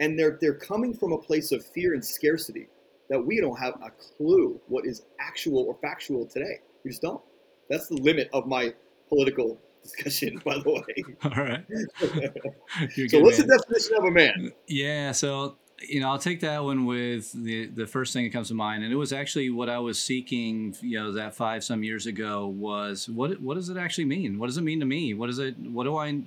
[0.00, 2.68] and they're they're coming from a place of fear and scarcity.
[3.08, 6.60] that we don't have a clue what is actual or factual today.
[6.84, 7.20] We just don't.
[7.68, 8.74] That's the limit of my
[9.08, 11.04] political discussion, by the way.
[11.24, 11.64] All right.
[13.08, 13.48] so, what's man.
[13.48, 14.52] the definition of a man?
[14.66, 15.12] Yeah.
[15.12, 18.54] So, you know, I'll take that one with the the first thing that comes to
[18.54, 20.74] mind, and it was actually what I was seeking.
[20.80, 24.38] You know, that five some years ago was what what does it actually mean?
[24.38, 25.14] What does it mean to me?
[25.14, 25.58] What is it?
[25.58, 26.22] What do I?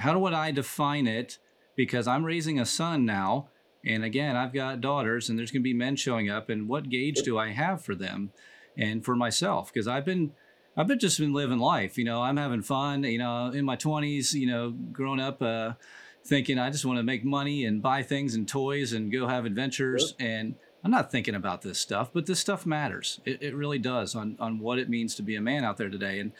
[0.00, 1.38] How do I define it?
[1.76, 3.48] Because I'm raising a son now,
[3.84, 6.88] and again, I've got daughters, and there's going to be men showing up, and what
[6.88, 8.32] gauge do I have for them,
[8.76, 9.72] and for myself?
[9.72, 10.32] Because I've been
[10.76, 11.98] I've been just been living life.
[11.98, 13.04] You know, I'm having fun.
[13.04, 15.72] You know, in my 20s, you know, growing up, uh,
[16.24, 19.44] thinking I just want to make money and buy things and toys and go have
[19.44, 20.14] adventures.
[20.18, 20.28] Sure.
[20.28, 23.20] And I'm not thinking about this stuff, but this stuff matters.
[23.24, 25.90] It, it really does on on what it means to be a man out there
[25.90, 26.20] today.
[26.20, 26.32] And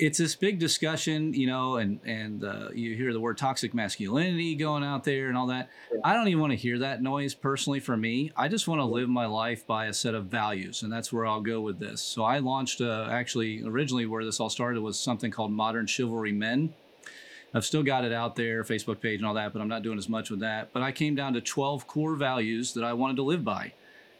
[0.00, 4.54] it's this big discussion, you know, and and uh, you hear the word toxic masculinity
[4.54, 5.68] going out there and all that.
[6.02, 7.80] I don't even want to hear that noise personally.
[7.80, 10.90] For me, I just want to live my life by a set of values, and
[10.90, 12.00] that's where I'll go with this.
[12.00, 16.32] So I launched uh, actually originally where this all started was something called Modern Chivalry
[16.32, 16.72] Men.
[17.52, 19.98] I've still got it out there, Facebook page and all that, but I'm not doing
[19.98, 20.72] as much with that.
[20.72, 23.74] But I came down to 12 core values that I wanted to live by,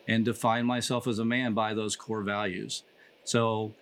[0.06, 2.82] and define myself as a man by those core values.
[3.24, 3.72] So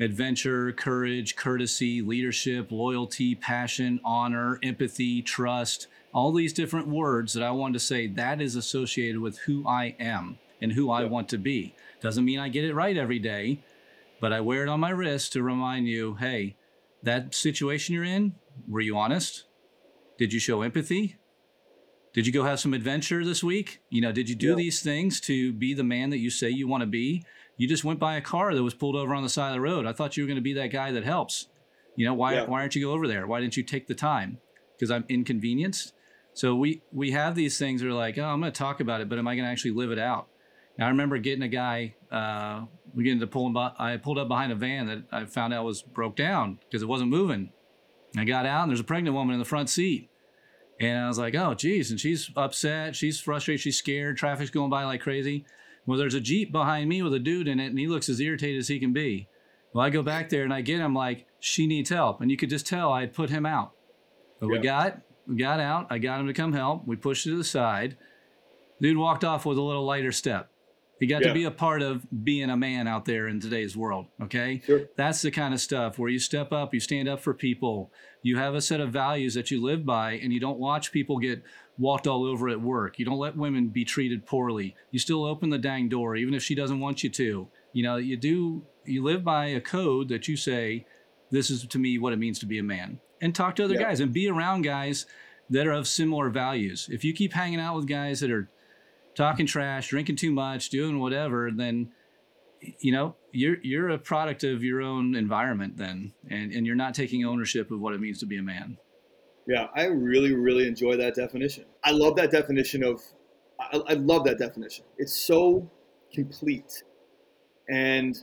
[0.00, 7.50] adventure, courage, courtesy, leadership, loyalty, passion, honor, empathy, trust, all these different words that I
[7.50, 11.38] wanted to say that is associated with who I am and who I want to
[11.38, 11.74] be.
[12.00, 13.60] Doesn't mean I get it right every day,
[14.20, 16.56] but I wear it on my wrist to remind you hey,
[17.02, 18.34] that situation you're in,
[18.68, 19.44] were you honest?
[20.16, 21.16] Did you show empathy?
[22.12, 23.80] Did you go have some adventure this week?
[23.90, 26.66] You know, did you do these things to be the man that you say you
[26.66, 27.24] want to be?
[27.58, 29.60] You just went by a car that was pulled over on the side of the
[29.60, 29.84] road.
[29.84, 31.48] I thought you were going to be that guy that helps.
[31.96, 32.44] You know, why, yeah.
[32.44, 33.26] why aren't you go over there?
[33.26, 34.38] Why didn't you take the time?
[34.76, 35.92] Because I'm inconvenienced.
[36.34, 39.00] So we, we have these things that are like, oh, I'm going to talk about
[39.00, 40.28] it, but am I going to actually live it out?
[40.78, 44.52] Now, I remember getting a guy, uh, we get into pulling, I pulled up behind
[44.52, 47.50] a van that I found out was broke down because it wasn't moving.
[48.16, 50.08] I got out and there's a pregnant woman in the front seat.
[50.80, 51.90] And I was like, oh, geez.
[51.90, 52.94] And she's upset.
[52.94, 53.60] She's frustrated.
[53.60, 54.16] She's scared.
[54.16, 55.44] Traffic's going by like crazy.
[55.88, 58.20] Well, there's a Jeep behind me with a dude in it, and he looks as
[58.20, 59.26] irritated as he can be.
[59.72, 62.20] Well, I go back there and I get him like, she needs help.
[62.20, 63.72] And you could just tell I had put him out.
[64.38, 65.86] But we got we got out.
[65.88, 66.86] I got him to come help.
[66.86, 67.96] We pushed it to the side.
[68.82, 70.50] Dude walked off with a little lighter step.
[71.00, 71.28] He got yeah.
[71.28, 74.06] to be a part of being a man out there in today's world.
[74.22, 74.60] Okay.
[74.66, 74.82] Sure.
[74.96, 77.90] That's the kind of stuff where you step up, you stand up for people,
[78.22, 81.18] you have a set of values that you live by, and you don't watch people
[81.18, 81.42] get
[81.78, 82.98] walked all over at work.
[82.98, 84.74] You don't let women be treated poorly.
[84.90, 87.48] You still open the dang door, even if she doesn't want you to.
[87.72, 90.86] You know, you do, you live by a code that you say,
[91.30, 93.00] this is to me what it means to be a man.
[93.20, 93.82] And talk to other yeah.
[93.82, 95.06] guys and be around guys
[95.50, 96.88] that are of similar values.
[96.90, 98.48] If you keep hanging out with guys that are
[99.14, 101.92] talking trash, drinking too much, doing whatever, then
[102.80, 106.94] you know you're you're a product of your own environment then and and you're not
[106.94, 108.76] taking ownership of what it means to be a man
[109.48, 111.64] yeah, I really, really enjoy that definition.
[111.82, 113.00] I love that definition of,
[113.58, 114.84] I, I love that definition.
[114.98, 115.70] It's so
[116.12, 116.82] complete.
[117.66, 118.16] And,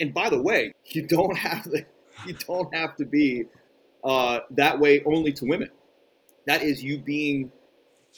[0.00, 1.86] and by the way, you don't have to,
[2.26, 3.44] you don't have to be
[4.02, 5.70] uh, that way only to women.
[6.46, 7.52] That is you being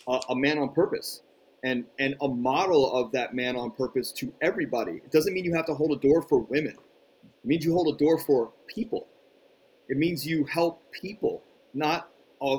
[0.06, 1.20] a, a man on purpose
[1.64, 4.92] and and a model of that man on purpose to everybody.
[5.04, 6.76] It doesn't mean you have to hold a door for women.
[6.76, 9.06] It means you hold a door for people.
[9.88, 11.42] It means you help people
[11.74, 12.10] not
[12.40, 12.58] a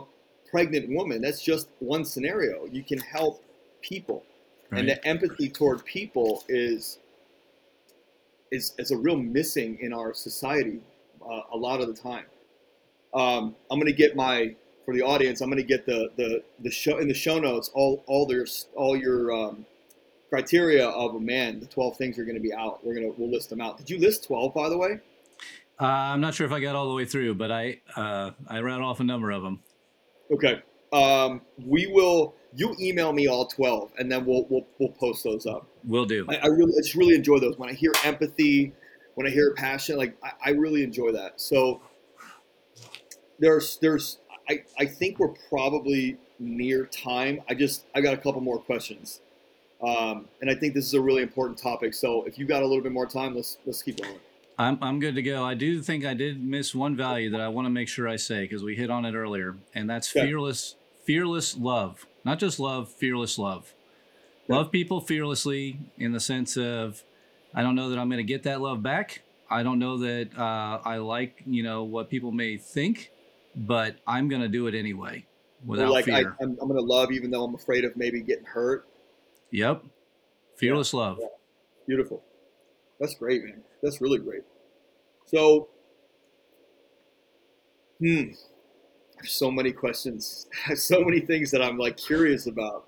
[0.49, 1.21] pregnant woman.
[1.21, 2.65] That's just one scenario.
[2.65, 3.43] You can help
[3.81, 4.23] people,
[4.69, 4.79] right.
[4.79, 6.99] and the empathy toward people is
[8.51, 10.81] is is a real missing in our society
[11.27, 12.25] uh, a lot of the time.
[13.13, 14.55] Um, I'm gonna get my
[14.85, 15.41] for the audience.
[15.41, 18.45] I'm gonna get the the the show in the show notes all all their
[18.75, 19.65] all your um,
[20.29, 21.59] criteria of a man.
[21.59, 22.85] The 12 things are gonna be out.
[22.85, 23.77] We're gonna we'll list them out.
[23.77, 24.99] Did you list 12 by the way?
[25.79, 28.59] Uh, I'm not sure if I got all the way through, but I uh, I
[28.59, 29.61] ran off a number of them.
[30.31, 30.61] Okay.
[30.91, 32.35] Um, we will.
[32.55, 35.67] You email me all twelve, and then we'll we'll, we'll post those up.
[35.85, 36.25] We'll do.
[36.27, 37.57] I, I really I just really enjoy those.
[37.57, 38.73] When I hear empathy,
[39.15, 41.39] when I hear passion, like I, I really enjoy that.
[41.39, 41.81] So
[43.37, 44.17] there's there's
[44.49, 47.41] I, I think we're probably near time.
[47.47, 49.21] I just I got a couple more questions.
[49.81, 51.93] Um, and I think this is a really important topic.
[51.93, 54.19] So if you've got a little bit more time, let's let's keep going.
[54.59, 55.45] I'm I'm good to go.
[55.45, 58.17] I do think I did miss one value that I want to make sure I
[58.17, 60.25] say because we hit on it earlier, and that's yeah.
[60.25, 62.05] fearless fearless love.
[62.25, 63.73] Not just love, fearless love.
[64.47, 64.57] Yeah.
[64.57, 67.01] Love people fearlessly in the sense of
[67.55, 69.21] I don't know that I'm going to get that love back.
[69.49, 73.11] I don't know that uh, I like you know what people may think,
[73.55, 75.25] but I'm going to do it anyway
[75.65, 76.35] without like fear.
[76.37, 78.85] I, I'm, I'm going to love even though I'm afraid of maybe getting hurt.
[79.51, 79.85] Yep.
[80.57, 81.17] Fearless love.
[81.21, 81.27] Yeah.
[81.87, 82.23] Beautiful.
[82.99, 83.61] That's great, man.
[83.81, 84.43] That's really great.
[85.25, 85.69] So,
[87.99, 88.31] hmm,
[89.23, 90.47] so many questions.
[90.75, 92.87] so many things that I'm like curious about.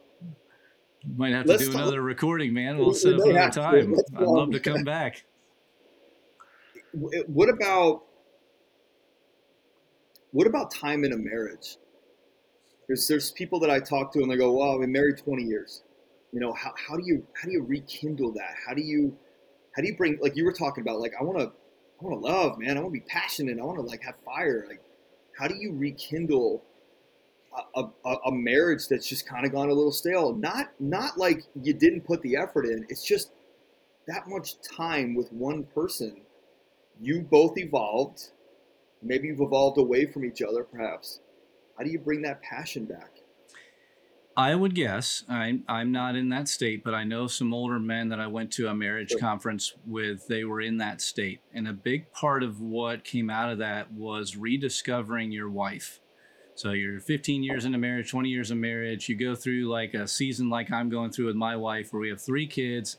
[1.16, 1.82] Might have to Let's do talk.
[1.82, 2.78] another recording, man.
[2.78, 3.95] We'll set up another time.
[4.16, 5.24] I'd love to come back.
[6.93, 8.03] What about
[10.32, 11.78] what about time in a marriage?
[12.88, 15.43] There's there's people that I talk to and they go, "Well, I've been married 20
[15.43, 15.84] years."
[16.32, 18.55] You know, how, how do you how do you rekindle that?
[18.66, 19.18] How do you
[19.76, 22.22] how do you bring like you were talking about like I want to I want
[22.22, 22.78] to love, man.
[22.78, 23.59] I want to be passionate.
[23.59, 24.65] I want to like have fire.
[24.67, 24.82] Like
[25.38, 26.63] how do you rekindle
[27.76, 30.34] a, a, a marriage that's just kind of gone a little stale?
[30.34, 32.86] Not not like you didn't put the effort in.
[32.89, 33.32] It's just
[34.07, 36.22] that much time with one person.
[36.99, 38.32] You both evolved
[39.01, 41.19] Maybe you've evolved away from each other, perhaps.
[41.78, 43.20] How do you bring that passion back?
[44.36, 48.09] I would guess I'm I'm not in that state, but I know some older men
[48.09, 50.27] that I went to a marriage conference with.
[50.27, 53.91] They were in that state, and a big part of what came out of that
[53.91, 55.99] was rediscovering your wife.
[56.55, 59.09] So you're 15 years into marriage, 20 years of marriage.
[59.09, 62.09] You go through like a season like I'm going through with my wife, where we
[62.09, 62.97] have three kids,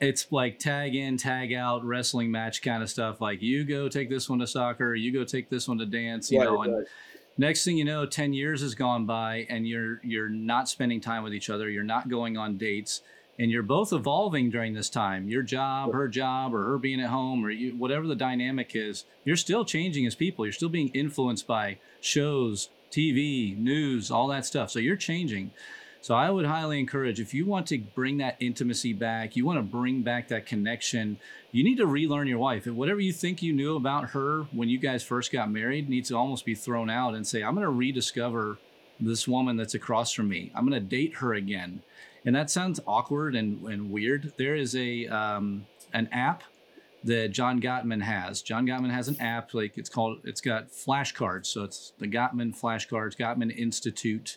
[0.00, 3.20] it's like tag in, tag out, wrestling match kind of stuff.
[3.20, 6.30] Like you go take this one to soccer, you go take this one to dance,
[6.30, 6.86] you right, know, and.
[7.36, 11.22] Next thing you know, 10 years has gone by and you're you're not spending time
[11.22, 13.02] with each other, you're not going on dates,
[13.38, 15.28] and you're both evolving during this time.
[15.28, 19.04] Your job, her job, or her being at home, or you, whatever the dynamic is,
[19.24, 20.46] you're still changing as people.
[20.46, 24.70] You're still being influenced by shows, TV, news, all that stuff.
[24.70, 25.50] So you're changing.
[26.04, 29.58] So I would highly encourage if you want to bring that intimacy back, you want
[29.58, 31.16] to bring back that connection,
[31.50, 32.66] you need to relearn your wife.
[32.66, 36.10] And whatever you think you knew about her when you guys first got married needs
[36.10, 38.58] to almost be thrown out and say, I'm going to rediscover
[39.00, 40.52] this woman that's across from me.
[40.54, 41.80] I'm going to date her again.
[42.26, 44.34] And that sounds awkward and, and weird.
[44.36, 46.42] There is a um, an app
[47.04, 48.42] that John Gottman has.
[48.42, 51.46] John Gottman has an app like it's called it's got flashcards.
[51.46, 54.36] So it's the Gottman flashcards, Gottman Institute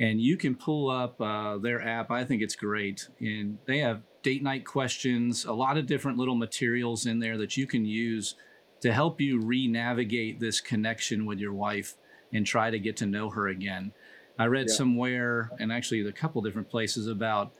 [0.00, 2.10] and you can pull up uh, their app.
[2.10, 6.34] I think it's great, and they have date night questions, a lot of different little
[6.34, 8.34] materials in there that you can use
[8.80, 11.96] to help you re-navigate this connection with your wife
[12.32, 13.92] and try to get to know her again.
[14.38, 14.74] I read yeah.
[14.74, 17.52] somewhere, and actually a couple different places about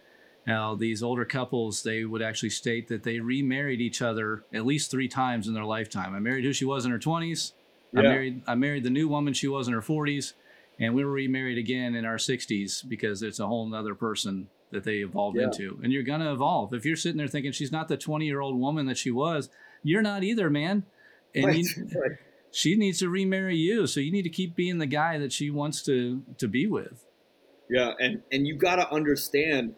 [0.46, 4.90] how these older couples they would actually state that they remarried each other at least
[4.90, 6.14] three times in their lifetime.
[6.14, 7.52] I married who she was in her twenties.
[7.92, 8.00] Yeah.
[8.00, 10.32] I married I married the new woman she was in her forties
[10.80, 14.84] and we were remarried again in our 60s because it's a whole other person that
[14.84, 15.44] they evolved yeah.
[15.44, 18.24] into and you're going to evolve if you're sitting there thinking she's not the 20
[18.24, 19.50] year old woman that she was
[19.82, 20.84] you're not either man
[21.34, 21.56] and right.
[21.56, 21.66] You,
[22.00, 22.12] right.
[22.50, 25.50] she needs to remarry you so you need to keep being the guy that she
[25.50, 27.04] wants to to be with
[27.68, 29.74] yeah and and you got to understand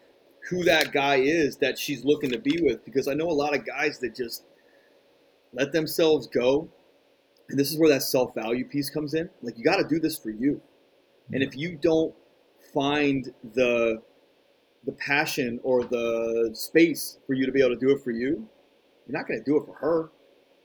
[0.50, 3.54] who that guy is that she's looking to be with because i know a lot
[3.56, 4.44] of guys that just
[5.54, 6.68] let themselves go
[7.48, 10.18] and this is where that self-value piece comes in like you got to do this
[10.18, 10.60] for you
[11.32, 12.14] and if you don't
[12.72, 14.02] find the
[14.84, 18.48] the passion or the space for you to be able to do it for you,
[19.06, 20.10] you're not going to do it for her.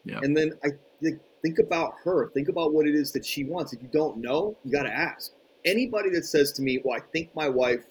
[0.06, 0.20] Yeah.
[0.24, 0.70] And then I
[1.02, 2.30] think, think about her.
[2.30, 3.74] Think about what it is that she wants.
[3.74, 5.34] If you don't know, you got to ask.
[5.66, 7.84] Anybody that says to me, "Well, I think my wife,"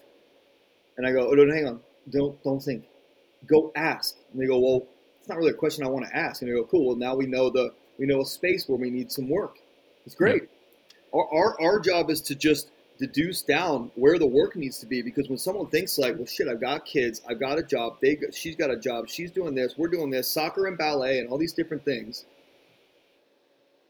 [0.97, 2.85] and I go, "Oh, no, hang on, don't don't think,
[3.45, 4.87] go ask." And they go, "Well,
[5.19, 6.87] it's not really a question I want to ask." And they go, "Cool.
[6.87, 9.59] Well, now we know the we know a space where we need some work.
[10.05, 10.56] It's great." Yeah
[11.13, 15.01] our, our, our job is to just deduce down where the work needs to be
[15.03, 18.17] because when someone thinks like well shit i've got kids i've got a job they
[18.33, 21.37] she's got a job she's doing this we're doing this soccer and ballet and all
[21.37, 22.25] these different things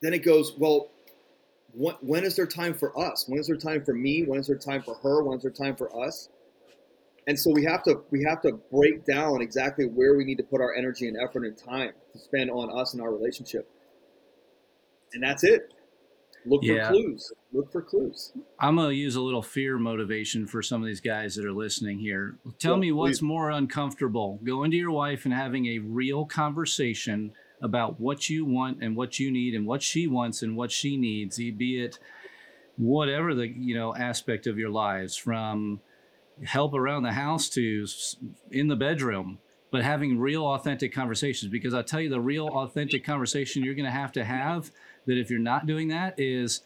[0.02, 0.90] then it goes well
[1.74, 3.26] when, when is there time for us?
[3.28, 4.24] When is there time for me?
[4.24, 5.24] When is there time for her?
[5.24, 6.30] When is there time for us?
[7.28, 10.44] And so we have to we have to break down exactly where we need to
[10.44, 13.70] put our energy and effort and time to spend on us and our relationship.
[15.14, 15.74] And that's it
[16.48, 16.88] Look yeah.
[16.88, 17.34] for clues.
[17.54, 18.34] Look for clues.
[18.60, 21.52] I'm going to use a little fear motivation for some of these guys that are
[21.52, 22.38] listening here.
[22.60, 23.26] Tell me what's please.
[23.26, 28.84] more uncomfortable going to your wife and having a real conversation about what you want
[28.84, 32.00] and what you need and what she wants and what she needs, be it
[32.78, 35.82] whatever the you know aspect of your lives from
[36.46, 37.86] help around the house to
[38.52, 39.40] in the bedroom
[39.72, 43.84] but having real authentic conversations because i tell you the real authentic conversation you're going
[43.84, 44.72] to have to have
[45.08, 46.62] that if you're not doing that is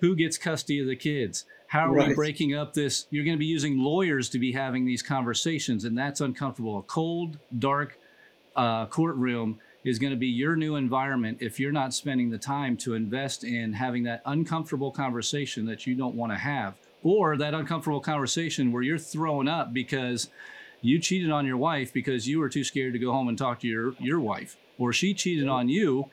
[0.00, 1.44] who gets custody of the kids?
[1.66, 2.08] How are right.
[2.08, 3.06] we breaking up this?
[3.10, 6.78] You're going to be using lawyers to be having these conversations and that's uncomfortable.
[6.78, 7.98] A cold dark
[8.56, 12.76] uh, courtroom is going to be your new environment if you're not spending the time
[12.78, 17.54] to invest in having that uncomfortable conversation that you don't want to have or that
[17.54, 20.28] uncomfortable conversation where you're throwing up because
[20.82, 23.60] You cheated on your wife because you were too scared to go home and talk
[23.60, 26.08] to your your wife, or she cheated on you,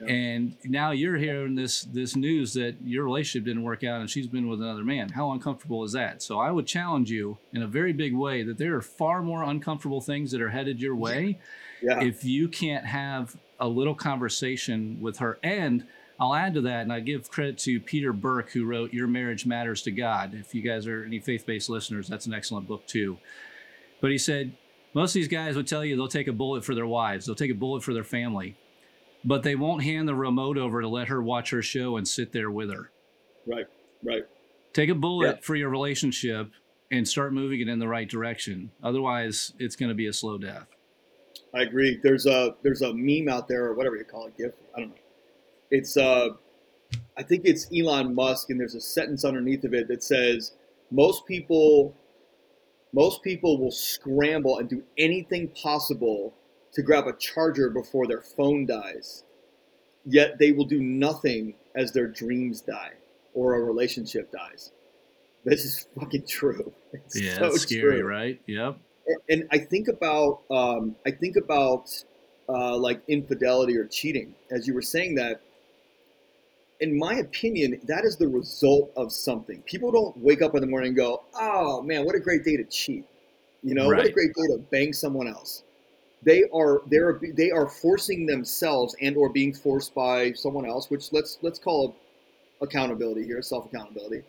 [0.00, 0.12] Yeah.
[0.12, 4.26] and now you're hearing this this news that your relationship didn't work out and she's
[4.26, 5.08] been with another man.
[5.10, 6.20] How uncomfortable is that?
[6.22, 9.44] So I would challenge you in a very big way that there are far more
[9.44, 11.38] uncomfortable things that are headed your way
[11.80, 12.00] Yeah.
[12.02, 15.38] if you can't have a little conversation with her.
[15.44, 15.86] And
[16.18, 19.46] I'll add to that, and I give credit to Peter Burke, who wrote Your Marriage
[19.46, 20.32] Matters to God.
[20.34, 23.18] If you guys are any faith based listeners, that's an excellent book, too.
[24.00, 24.52] But he said,
[24.92, 27.34] most of these guys would tell you they'll take a bullet for their wives, they'll
[27.34, 28.54] take a bullet for their family,
[29.24, 32.32] but they won't hand the remote over to let her watch her show and sit
[32.32, 32.90] there with her.
[33.46, 33.66] right.
[34.02, 34.24] Right.
[34.74, 35.40] Take a bullet Yeah.
[35.40, 36.50] for your relationship
[36.90, 38.70] and start moving it in the right direction.
[38.82, 40.66] Otherwise, it's going to be a slow death.
[41.54, 41.98] I agree.
[42.02, 44.52] There's a there's a meme out there or whatever you call it, GIF.
[44.76, 44.96] I don't know.
[45.70, 46.30] It's uh,
[47.16, 50.52] I think it's Elon Musk, and there's a sentence underneath of it that says
[50.90, 51.96] most people,
[52.92, 56.34] most people will scramble and do anything possible
[56.74, 59.24] to grab a charger before their phone dies,
[60.04, 62.92] yet they will do nothing as their dreams die
[63.32, 64.72] or a relationship dies.
[65.44, 66.72] This is fucking true.
[66.92, 68.40] It's Yeah, so scary, true right?
[68.46, 68.78] Yep.
[69.28, 71.90] and I think about um, I think about
[72.48, 74.34] uh, like infidelity or cheating.
[74.50, 75.40] As you were saying that,
[76.80, 79.60] in my opinion, that is the result of something.
[79.62, 82.56] People don't wake up in the morning and go, "Oh man, what a great day
[82.56, 83.04] to cheat,"
[83.62, 85.64] you know, what a great day to bang someone else.
[86.24, 91.12] They are they're they are forcing themselves and or being forced by someone else, which
[91.12, 91.96] let's let's call
[92.60, 94.22] accountability here, self accountability.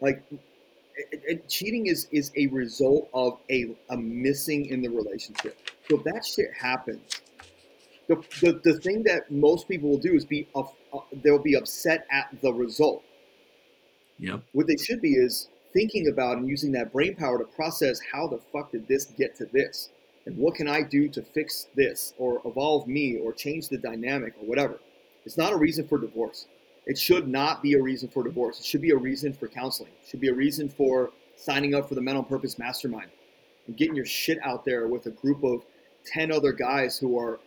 [0.00, 5.58] Like it, it, cheating is is a result of a, a missing in the relationship.
[5.88, 7.22] So if that shit happens,
[8.08, 10.62] the, the, the thing that most people will do is be uh,
[11.22, 13.02] they'll be upset at the result.
[14.18, 14.42] Yep.
[14.52, 18.28] What they should be is thinking about and using that brain power to process how
[18.28, 19.90] the fuck did this get to this,
[20.26, 24.34] and what can I do to fix this or evolve me or change the dynamic
[24.40, 24.80] or whatever.
[25.24, 26.46] It's not a reason for divorce.
[26.86, 28.60] It should not be a reason for divorce.
[28.60, 29.90] It should be a reason for counseling.
[30.02, 33.10] It should be a reason for signing up for the mental purpose mastermind
[33.66, 35.64] and getting your shit out there with a group of
[36.06, 37.40] 10 other guys who are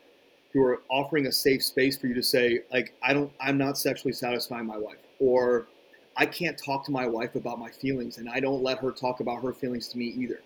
[0.54, 3.78] who are offering a safe space for you to say like I don't I'm not
[3.78, 5.68] sexually satisfying my wife or
[6.16, 9.20] I can't talk to my wife about my feelings and I don't let her talk
[9.20, 10.40] about her feelings to me either.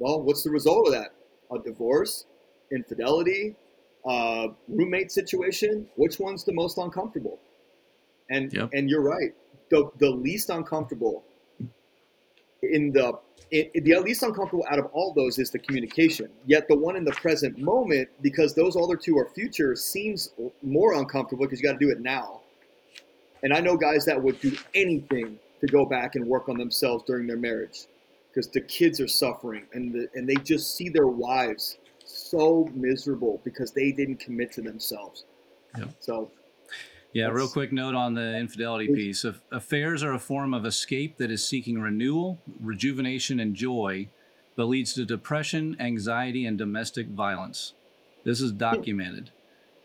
[0.00, 1.12] Well, what's the result of that?
[1.52, 2.26] A divorce,
[2.72, 3.54] infidelity,
[4.04, 5.88] uh, roommate situation.
[5.96, 7.38] Which one's the most uncomfortable?
[8.30, 8.70] And Yep.
[8.72, 9.34] and you're right.
[9.70, 11.24] The the least uncomfortable
[12.62, 13.18] in the
[13.50, 16.30] the least uncomfortable out of all those is the communication.
[16.46, 20.32] Yet the one in the present moment, because those other two are future, seems
[20.62, 22.40] more uncomfortable because you got to do it now.
[23.42, 27.04] And I know guys that would do anything to go back and work on themselves
[27.06, 27.86] during their marriage
[28.34, 33.40] because the kids are suffering and the, and they just see their wives so miserable
[33.44, 35.24] because they didn't commit to themselves.
[35.78, 35.90] Yep.
[36.00, 36.30] So
[37.12, 39.24] Yeah, real quick note on the infidelity piece.
[39.52, 44.08] Affairs are a form of escape that is seeking renewal, rejuvenation, and joy,
[44.56, 47.74] but leads to depression, anxiety, and domestic violence.
[48.24, 49.30] This is documented.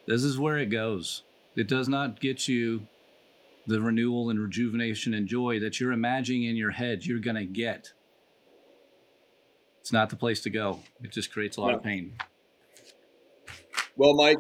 [0.07, 1.23] This is where it goes.
[1.55, 2.87] It does not get you
[3.67, 7.45] the renewal and rejuvenation and joy that you're imagining in your head you're going to
[7.45, 7.93] get.
[9.81, 10.79] It's not the place to go.
[11.03, 12.13] It just creates a lot of pain.
[13.95, 14.37] Well, Mike,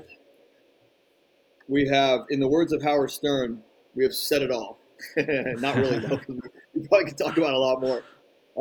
[1.67, 3.61] we have, in the words of Howard Stern,
[3.95, 4.79] we have said it all.
[5.17, 6.19] Not really, though.
[6.73, 8.03] we probably could talk about a lot more.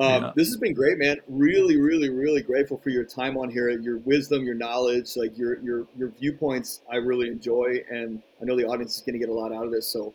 [0.00, 0.32] Um, Yeah.
[0.36, 1.16] This has been great, man.
[1.28, 5.58] Really, really, really grateful for your time on here, your wisdom, your knowledge, like your
[5.60, 6.82] your your viewpoints.
[6.90, 9.64] I really enjoy, and I know the audience is going to get a lot out
[9.64, 9.88] of this.
[9.88, 10.14] So,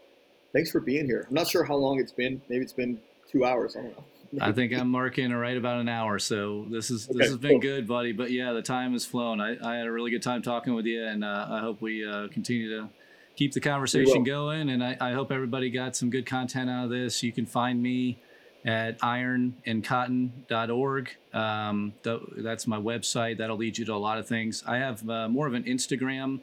[0.53, 1.26] thanks for being here.
[1.28, 2.41] I'm not sure how long it's been.
[2.47, 2.99] Maybe it's been
[3.30, 3.76] two hours.
[3.76, 4.03] I don't know.
[4.42, 6.20] I think I'm marking right about an hour.
[6.20, 7.60] So this is Okay, this has been cool.
[7.60, 8.12] good, buddy.
[8.12, 9.40] But yeah, the time has flown.
[9.42, 12.08] I, I had a really good time talking with you, and uh, I hope we
[12.08, 12.90] uh, continue to
[13.36, 14.70] keep the conversation going.
[14.70, 17.24] And I, I hope everybody got some good content out of this.
[17.24, 18.20] You can find me
[18.66, 21.10] at ironandcotton.org.
[21.34, 23.38] Um, th- that's my website.
[23.38, 24.64] That'll lead you to a lot of things.
[24.66, 26.42] I have uh, more of an Instagram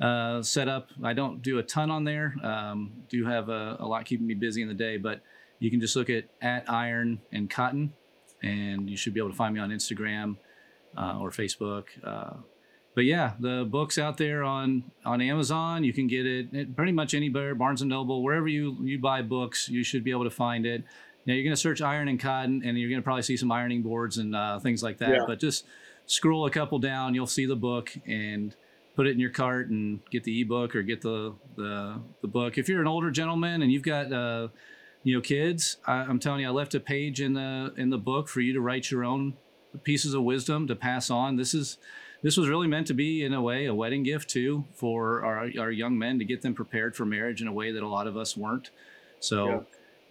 [0.00, 0.88] uh, set up.
[1.02, 2.34] I don't do a ton on there.
[2.42, 5.20] Um, do have a, a lot keeping me busy in the day, but
[5.58, 7.92] you can just look at at iron and cotton
[8.42, 10.36] and you should be able to find me on instagram
[10.96, 12.34] uh, or facebook uh,
[12.94, 16.92] but yeah the book's out there on on amazon you can get it at pretty
[16.92, 20.30] much anywhere barnes and noble wherever you you buy books you should be able to
[20.30, 20.84] find it
[21.26, 23.50] now you're going to search iron and cotton and you're going to probably see some
[23.50, 25.24] ironing boards and uh, things like that Yeah.
[25.26, 25.64] but just
[26.06, 28.54] scroll a couple down you'll see the book and
[28.94, 32.58] put it in your cart and get the ebook or get the the, the book
[32.58, 34.48] if you're an older gentleman and you've got uh,
[35.04, 37.98] you know kids I, i'm telling you i left a page in the in the
[37.98, 39.34] book for you to write your own
[39.82, 41.36] pieces of wisdom to pass on.
[41.36, 41.78] This is
[42.22, 45.50] this was really meant to be in a way a wedding gift too for our,
[45.58, 48.06] our young men to get them prepared for marriage in a way that a lot
[48.06, 48.70] of us weren't.
[49.20, 49.46] So.
[49.46, 49.60] Yeah.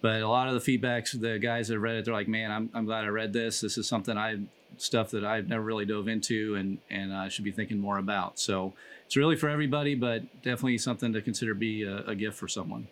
[0.02, 2.68] But a lot of the feedbacks, the guys that read it, they're like, "Man, I'm,
[2.74, 3.62] I'm glad I read this.
[3.62, 4.36] This is something I
[4.76, 8.38] stuff that I've never really dove into and and I should be thinking more about."
[8.38, 8.74] So
[9.06, 12.86] it's really for everybody, but definitely something to consider be a, a gift for someone.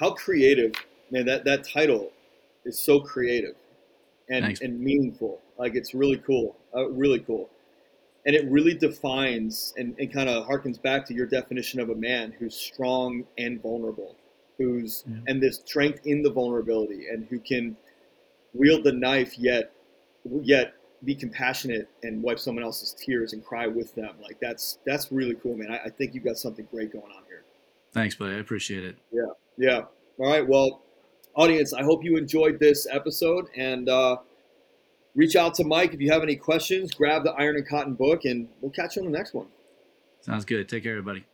[0.00, 0.72] How creative,
[1.10, 1.26] man!
[1.26, 2.12] That that title
[2.64, 3.54] is so creative
[4.28, 4.60] and Thanks.
[4.60, 5.40] and meaningful.
[5.58, 7.48] Like it's really cool, uh, really cool,
[8.26, 11.94] and it really defines and, and kind of harkens back to your definition of a
[11.94, 14.16] man who's strong and vulnerable,
[14.58, 15.16] who's yeah.
[15.28, 17.76] and this strength in the vulnerability, and who can
[18.52, 19.72] wield the knife yet
[20.42, 20.74] yet
[21.04, 24.14] be compassionate and wipe someone else's tears and cry with them.
[24.22, 25.70] Like that's that's really cool, man.
[25.70, 27.44] I, I think you've got something great going on here.
[27.92, 28.34] Thanks, buddy.
[28.34, 28.96] I appreciate it.
[29.12, 29.22] Yeah,
[29.56, 29.82] yeah.
[30.18, 30.46] All right.
[30.46, 30.82] Well,
[31.34, 34.18] audience, I hope you enjoyed this episode and uh,
[35.14, 36.92] reach out to Mike if you have any questions.
[36.92, 39.46] Grab the Iron and Cotton book, and we'll catch you on the next one.
[40.20, 40.68] Sounds good.
[40.68, 41.24] Take care, everybody.